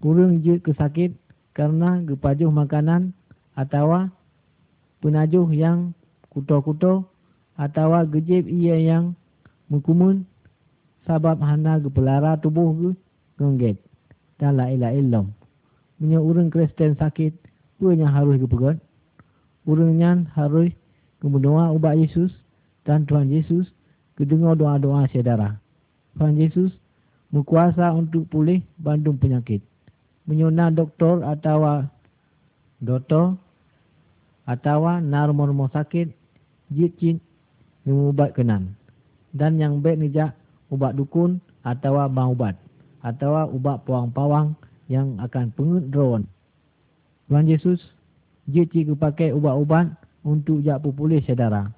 [0.00, 1.18] Urung je kesakit
[1.52, 3.12] karena gepajuh makanan
[3.58, 4.08] atau
[5.02, 5.92] penajuh yang
[6.30, 7.10] kuto-kuto
[7.58, 9.12] atau gejib ia yang
[9.68, 10.24] mengkumun
[11.04, 12.90] sabab hana gepelara tubuh ge
[13.36, 13.76] gengget
[14.40, 15.32] dan la ilah illam
[16.00, 17.36] punya orang Kristen sakit,
[17.76, 18.80] punya harus kepegat.
[19.68, 20.72] Orangnya harus
[21.20, 22.32] kemudian ubat Yesus
[22.88, 23.68] dan Tuhan Yesus
[24.16, 25.60] kedengar doa-doa saudara.
[26.16, 26.72] Tuhan Yesus
[27.28, 29.60] berkuasa untuk pulih bandung penyakit.
[30.24, 31.84] Menyona doktor atau
[32.80, 33.36] doktor
[34.48, 36.08] atau narmo rumah sakit
[36.72, 37.16] jit jit
[37.84, 38.74] mengubat kenan.
[39.30, 40.34] Dan yang baik nijak
[40.72, 42.56] ubat dukun atau bang ubat
[43.04, 44.56] atau ubat pawang-pawang
[44.90, 46.26] yang akan pengedrawan.
[47.30, 47.78] Tuhan Yesus
[48.50, 49.94] dia cikgu pakai ubat-ubat
[50.26, 51.70] untuk jak pulih saudara.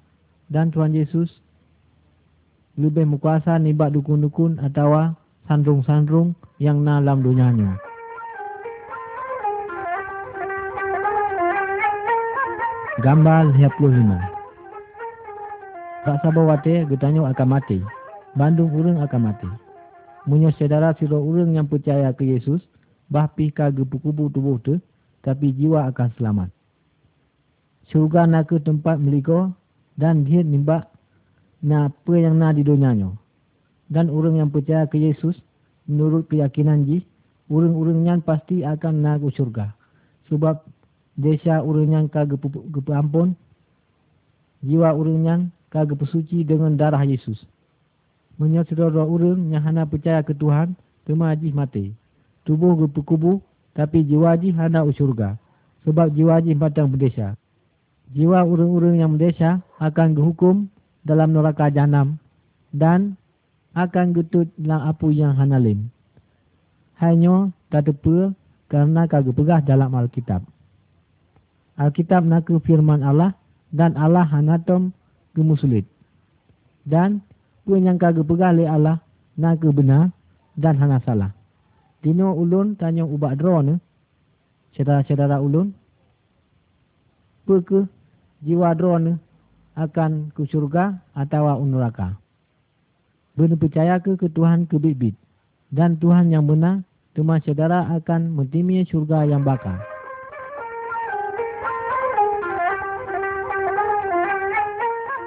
[0.49, 1.29] Dan Tuhan Yesus
[2.73, 5.13] lebih berkuasa nibat dukun-dukun atau
[5.45, 7.77] sandrung-sandrung yang na dalam dunianya.
[13.03, 14.31] Gambar 25
[16.03, 17.79] Tak sabar wate, getanya akan mati.
[18.33, 19.49] Bandung urang akan mati.
[20.25, 22.63] Munya saudara siro urang yang percaya ke Yesus,
[23.13, 24.81] bahpi ka gepukubu tubuh tu,
[25.21, 26.49] tapi jiwa akan selamat.
[27.93, 29.53] Syurga nak ke tempat meliko
[29.93, 30.89] dan dia nimba
[31.61, 33.13] na apa yang na di dunianya.
[33.93, 35.37] Dan orang yang percaya ke Yesus,
[35.85, 37.05] menurut keyakinan ji,
[37.53, 39.69] orang-orangnya pasti akan nak ke syurga.
[40.33, 40.65] Sebab
[41.13, 42.49] desa orangnya ka gepu
[42.89, 43.37] ampun,
[44.65, 47.37] jiwa orangnya ka gepu suci dengan darah Yesus.
[48.41, 50.73] Menyatakan orang yang hanya percaya ke Tuhan,
[51.05, 51.93] kemajih mati
[52.43, 53.41] tubuh kubu
[53.73, 55.35] tapi jiwa ji hendak usurga.
[55.83, 57.35] Sebab jiwa ji batang berdesa.
[58.13, 60.69] Jiwa urung-urung yang berdesa akan dihukum
[61.03, 62.21] dalam neraka jahanam
[62.71, 63.19] dan
[63.73, 65.89] akan getut dalam apu yang hanalim.
[67.01, 68.31] Hanya tak tepa
[68.69, 70.45] kerana kagak pegah dalam Alkitab.
[71.73, 73.33] Alkitab nak firman Allah
[73.73, 74.93] dan Allah hanatom
[75.33, 75.89] kemusulit.
[76.85, 77.25] Dan
[77.65, 79.01] pun yang kagak pegah oleh Allah
[79.33, 80.13] nak benar
[80.53, 81.33] dan hana salah.
[82.03, 83.79] Dino ulun tanya ubat dro ni.
[84.75, 85.71] Saudara-saudara ulun.
[87.47, 87.87] Apa
[88.43, 89.15] jiwa dro ni
[89.79, 92.19] akan ke syurga atau unuraka.
[93.33, 95.15] Benar percaya ke ke Tuhan ke bibit.
[95.73, 96.85] Dan Tuhan yang benar,
[97.17, 99.73] teman saudara akan mentimi syurga yang bakal.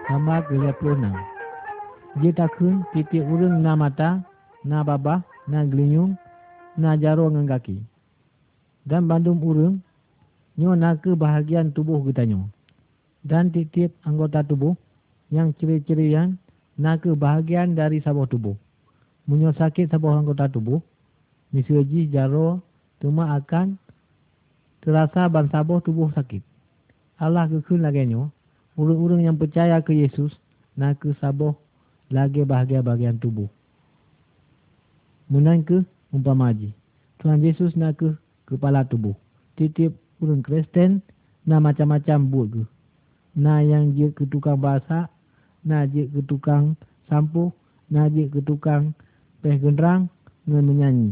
[0.07, 1.19] Nama gelia punang.
[2.23, 4.23] Dia takun titik urung na mata,
[4.63, 5.21] na babah,
[5.51, 6.15] na gelinyung,
[6.77, 7.77] na jaro dengan kaki.
[8.87, 9.83] Dan bandum urung,
[10.57, 12.49] nyo nak ke bahagian tubuh kita nyo.
[13.27, 14.79] Dan tiap-tiap anggota tubuh,
[15.35, 16.39] yang ciri-ciri yang
[16.79, 18.55] nak ke bahagian dari sabah tubuh.
[19.27, 20.79] Menyo sakit sabah anggota tubuh,
[21.51, 22.63] misalnya jaro,
[23.03, 23.75] cuma akan
[24.87, 26.45] terasa ban sabuh tubuh sakit.
[27.19, 28.31] Allah kekun laganya,
[28.79, 30.31] urang-urang yang percaya ke Yesus,
[30.79, 31.57] nak ke sabuh
[32.13, 33.51] lagi bahagia-bahagian tubuh.
[35.27, 35.83] Menang ke
[36.17, 36.57] umpama.
[37.21, 38.17] Tuhan Yesus nak ke
[38.49, 39.13] kepala tubuh.
[39.61, 39.93] Titip
[40.25, 41.05] urang Kristen
[41.45, 42.63] na macam-macam buat ke.
[43.37, 45.13] Na yang je ke tukang bahasa,
[45.61, 46.73] na je ke tukang
[47.05, 47.53] sampuh,
[47.93, 48.97] na je ke tukang
[49.45, 50.09] peh genderang,
[50.49, 51.11] dengan menyanyi.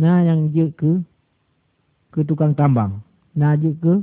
[0.00, 1.04] Na yang je ke
[2.12, 3.04] ke tukang tambang.
[3.36, 4.00] Na je ke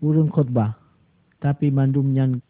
[0.00, 0.72] urang khutbah.
[1.42, 2.40] Tapi mandum yang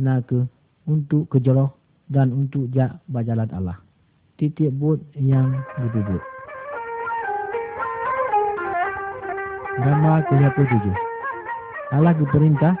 [0.00, 0.48] na ke
[0.88, 1.68] untuk kejeroh
[2.08, 3.89] dan untuk jak bajalan Allah
[4.40, 6.24] titik bot yang ditutup.
[9.80, 10.84] Gambar ke-27
[11.92, 12.74] Allah diperintah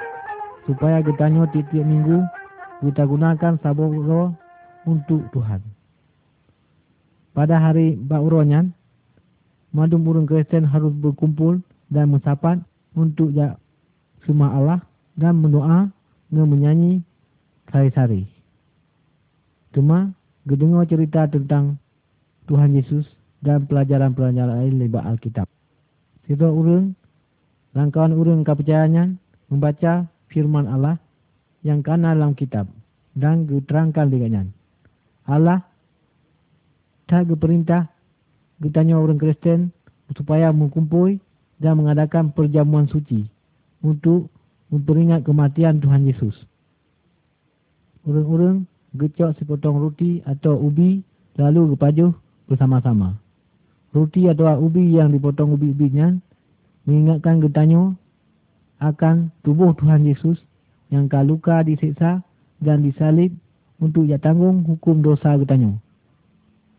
[0.64, 2.24] supaya kita nyok titik minggu
[2.80, 4.32] kita gunakan sabuk roh
[4.88, 5.60] untuk Tuhan.
[7.36, 8.64] Pada hari bauronya,
[9.76, 11.60] madum urung Kristen harus berkumpul
[11.92, 12.56] dan mensapat
[12.96, 13.60] untuk jak
[14.24, 14.80] semua Allah
[15.14, 15.92] dan mendoa
[16.32, 17.04] dan menyanyi
[17.68, 18.24] sari-sari.
[19.76, 20.16] Cuma
[20.50, 21.78] Gedengar cerita tentang
[22.50, 23.06] Tuhan Yesus
[23.38, 25.46] dan pelajaran-pelajaran lain lewat Alkitab.
[26.26, 26.98] Sito urung,
[27.70, 29.14] rangkauan urung kepercayaannya
[29.46, 30.98] membaca firman Allah
[31.62, 32.66] yang kena dalam kitab
[33.14, 34.50] dan diterangkan dengannya.
[35.30, 35.62] Allah
[37.06, 37.90] tak perintah
[38.62, 39.74] ditanya orang Kristen
[40.14, 41.18] supaya mengumpul
[41.58, 43.26] dan mengadakan perjamuan suci
[43.82, 44.30] untuk
[44.70, 46.34] memperingat kematian Tuhan Yesus.
[48.06, 51.02] Urung-urung gecok sepotong roti atau ubi
[51.38, 52.10] lalu gepajuh
[52.50, 53.14] bersama-sama.
[53.94, 56.14] Roti atau ubi yang dipotong ubi-ubinya
[56.86, 57.94] mengingatkan getanyo
[58.80, 60.40] akan tubuh Tuhan Yesus
[60.90, 62.24] yang kaluka disiksa
[62.58, 63.30] dan disalib
[63.78, 65.78] untuk ia tanggung hukum dosa getanyo.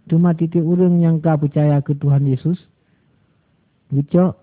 [0.10, 2.58] Cuma titik urung yang kau percaya ke Tuhan Yesus,
[3.94, 4.36] gecok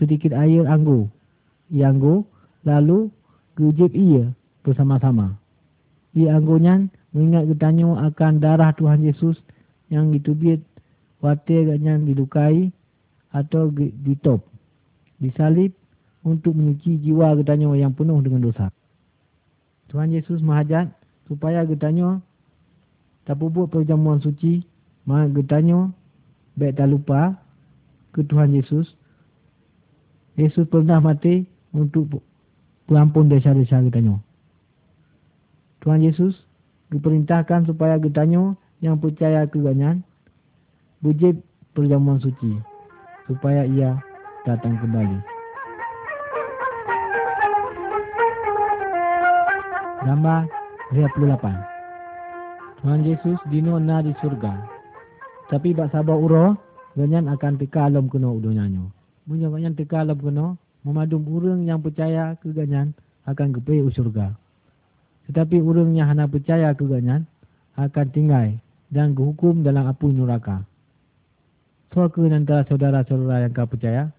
[0.00, 1.06] sedikit air anggur.
[1.70, 2.26] Ianggur
[2.66, 3.12] lalu
[3.54, 4.32] gejip ia
[4.66, 5.38] bersama-sama.
[6.10, 9.38] Di anggunnya mengingat ketanyo akan darah Tuhan Yesus
[9.90, 10.62] yang ditubit
[11.22, 12.70] watir agaknya dilukai
[13.30, 14.42] atau ditop.
[15.20, 15.70] Disalib
[16.26, 18.74] untuk menyuci jiwa ketanyo yang penuh dengan dosa.
[19.90, 20.90] Tuhan Yesus menghajat
[21.26, 22.22] supaya ketanyo
[23.26, 24.66] tak pupuk perjamuan suci.
[25.06, 25.90] Maka ketanyo
[26.58, 27.40] baik tak lupa
[28.14, 28.86] ke Tuhan Yesus.
[30.38, 32.22] Yesus pernah mati untuk
[32.86, 34.29] perampun desa-desa ketanyo.
[35.80, 36.36] Tuhan Yesus
[36.92, 40.04] diperintahkan supaya getanyo yang percaya keganyan
[41.00, 41.40] bujib
[41.72, 42.60] perjamuan suci
[43.24, 43.96] supaya ia
[44.44, 45.18] datang kembali.
[50.00, 50.48] Gambar
[50.96, 51.70] 28
[52.80, 54.56] Tuhan Yesus dino na di surga.
[55.52, 56.56] Tapi bak sabar uro,
[56.96, 58.88] ganyan akan teka alam kena udonyanyo.
[59.28, 62.96] Munya ganyan teka alam kena, memadum urang yang percaya ke ganyan
[63.28, 64.32] akan kepai surga.
[65.30, 67.22] Tetapi orang yang hanya percaya keganyan
[67.78, 68.58] akan tinggal
[68.90, 70.66] dan dihukum dalam api neraka.
[71.94, 74.10] Ke antara saudara-saudara yang kau percaya?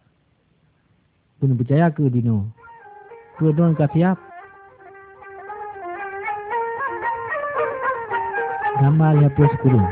[1.44, 2.48] Pun percaya ke dino?
[3.36, 4.16] Ke don kau siap?
[8.80, 9.84] Nama lihat pun sepuluh.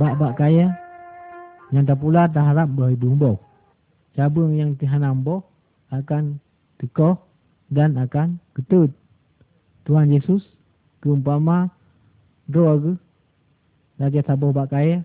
[0.00, 0.72] Bak-bak kaya
[1.76, 3.36] yang tak pula tak harap beribu boh.
[4.16, 5.44] Cabang yang tihanam boh
[5.92, 6.40] akan
[6.80, 7.27] tekoh
[7.68, 8.92] dan akan ketut.
[9.88, 10.44] Tuhan Yesus
[11.00, 11.72] keumpama
[12.48, 12.96] doa
[13.96, 15.04] lagi sabar bak kaya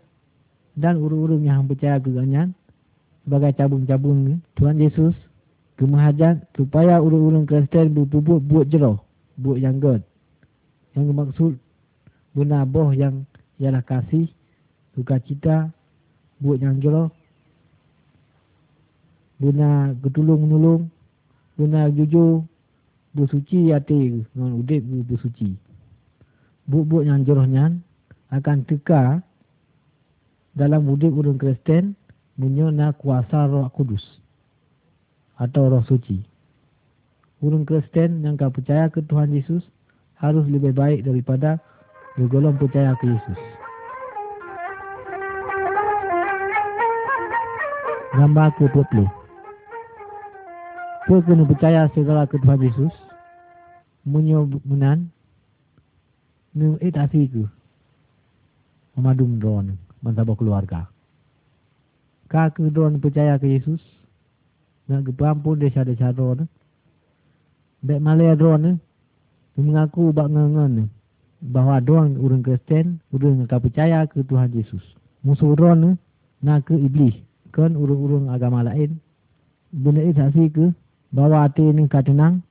[0.75, 2.51] dan urung-urung yang percaya keganyan
[3.23, 5.15] sebagai cabung-cabung Tuhan Yesus
[5.79, 9.01] kemahajat supaya urung-urung Kristen berpupuk buat jeroh
[9.39, 10.01] buat yang God
[10.93, 11.57] yang maksud
[12.37, 13.25] guna boh yang
[13.57, 14.29] ialah kasih
[14.93, 15.73] suka cita
[16.37, 17.09] buat yang jeroh
[19.41, 20.81] guna ketulung menolong
[21.57, 22.45] guna jujur
[23.13, 25.53] bersuci hati dengan udip bersuci.
[26.65, 27.77] Buk-buk yang jerohnya
[28.33, 29.21] akan teka
[30.57, 31.93] dalam udip orang Kristen
[32.37, 34.01] menyona kuasa roh kudus
[35.37, 36.25] atau roh suci.
[37.43, 39.61] Orang Kristen yang kau percaya ke Tuhan Yesus
[40.17, 41.59] harus lebih baik daripada
[42.17, 43.39] bergolong percaya ke Yesus.
[48.13, 49.22] Gambar ke-20
[51.03, 52.95] Kau kena percaya segala ke Tuhan Yesus.
[54.07, 55.11] Munyo menan.
[56.55, 57.43] Ni eh tak ke.
[58.95, 59.75] Memadum drone.
[59.99, 60.87] Mansabah keluarga.
[62.31, 63.83] Kau ke drone percaya ke Yesus.
[64.87, 66.47] Nak ke perampun desa-desa drone.
[67.83, 68.79] Baik malaya drone.
[69.59, 70.87] Mengaku bak ngengen.
[71.43, 73.03] Bahawa drone orang Kristen.
[73.11, 74.83] Orang yang percaya ke Tuhan Yesus.
[75.19, 75.99] Musuh drone.
[76.39, 77.19] Nak ke iblis.
[77.53, 78.97] kon urung-urung agama lain.
[79.69, 80.65] Benda saksi ke
[81.13, 82.41] bawa hati ini kau tenang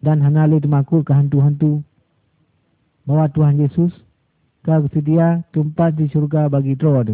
[0.00, 1.84] dan hanali temakul ke hantu-hantu.
[3.04, 3.92] Bawa Tuhan Yesus
[4.64, 7.12] kau sedia tempat di syurga bagi teror.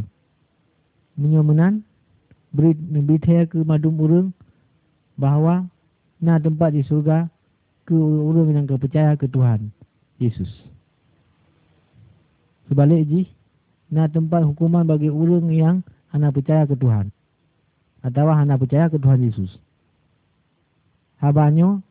[1.18, 1.84] Menyomenan
[2.54, 4.28] beri nembithaya ke madum urung
[5.18, 5.66] bahawa
[6.22, 7.28] na tempat di syurga
[7.84, 9.74] ke urung yang kau percaya ke Tuhan
[10.22, 10.48] Yesus.
[12.70, 13.28] Sebalik ji,
[13.92, 17.12] na tempat hukuman bagi urung yang hana percaya ke Tuhan.
[18.00, 19.52] Atau hana percaya ke Tuhan Yesus.
[21.22, 21.86] Habanyo,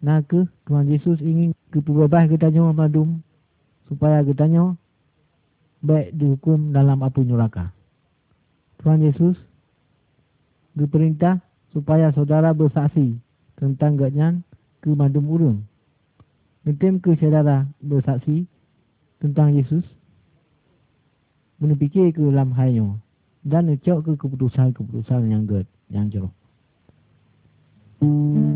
[0.00, 3.20] na ke Tuhan Yesus ingin ke pebebas kita nyo madum
[3.88, 4.76] supaya kita nyo
[5.84, 7.72] baik dihukum dalam api neraka.
[8.80, 9.36] Tuhan Yesus
[10.76, 11.40] diperintah
[11.72, 13.16] supaya saudara bersaksi
[13.56, 14.44] tentang ganyan
[14.84, 15.58] ke madum urung.
[16.64, 18.44] Nanti ke saudara bersaksi
[19.22, 19.84] tentang Yesus.
[21.56, 23.00] Menepikir ke dalam hayo.
[23.46, 26.35] Dan ucap ke keputusan-keputusan yang good, yang jeruk.
[28.00, 28.55] 嗯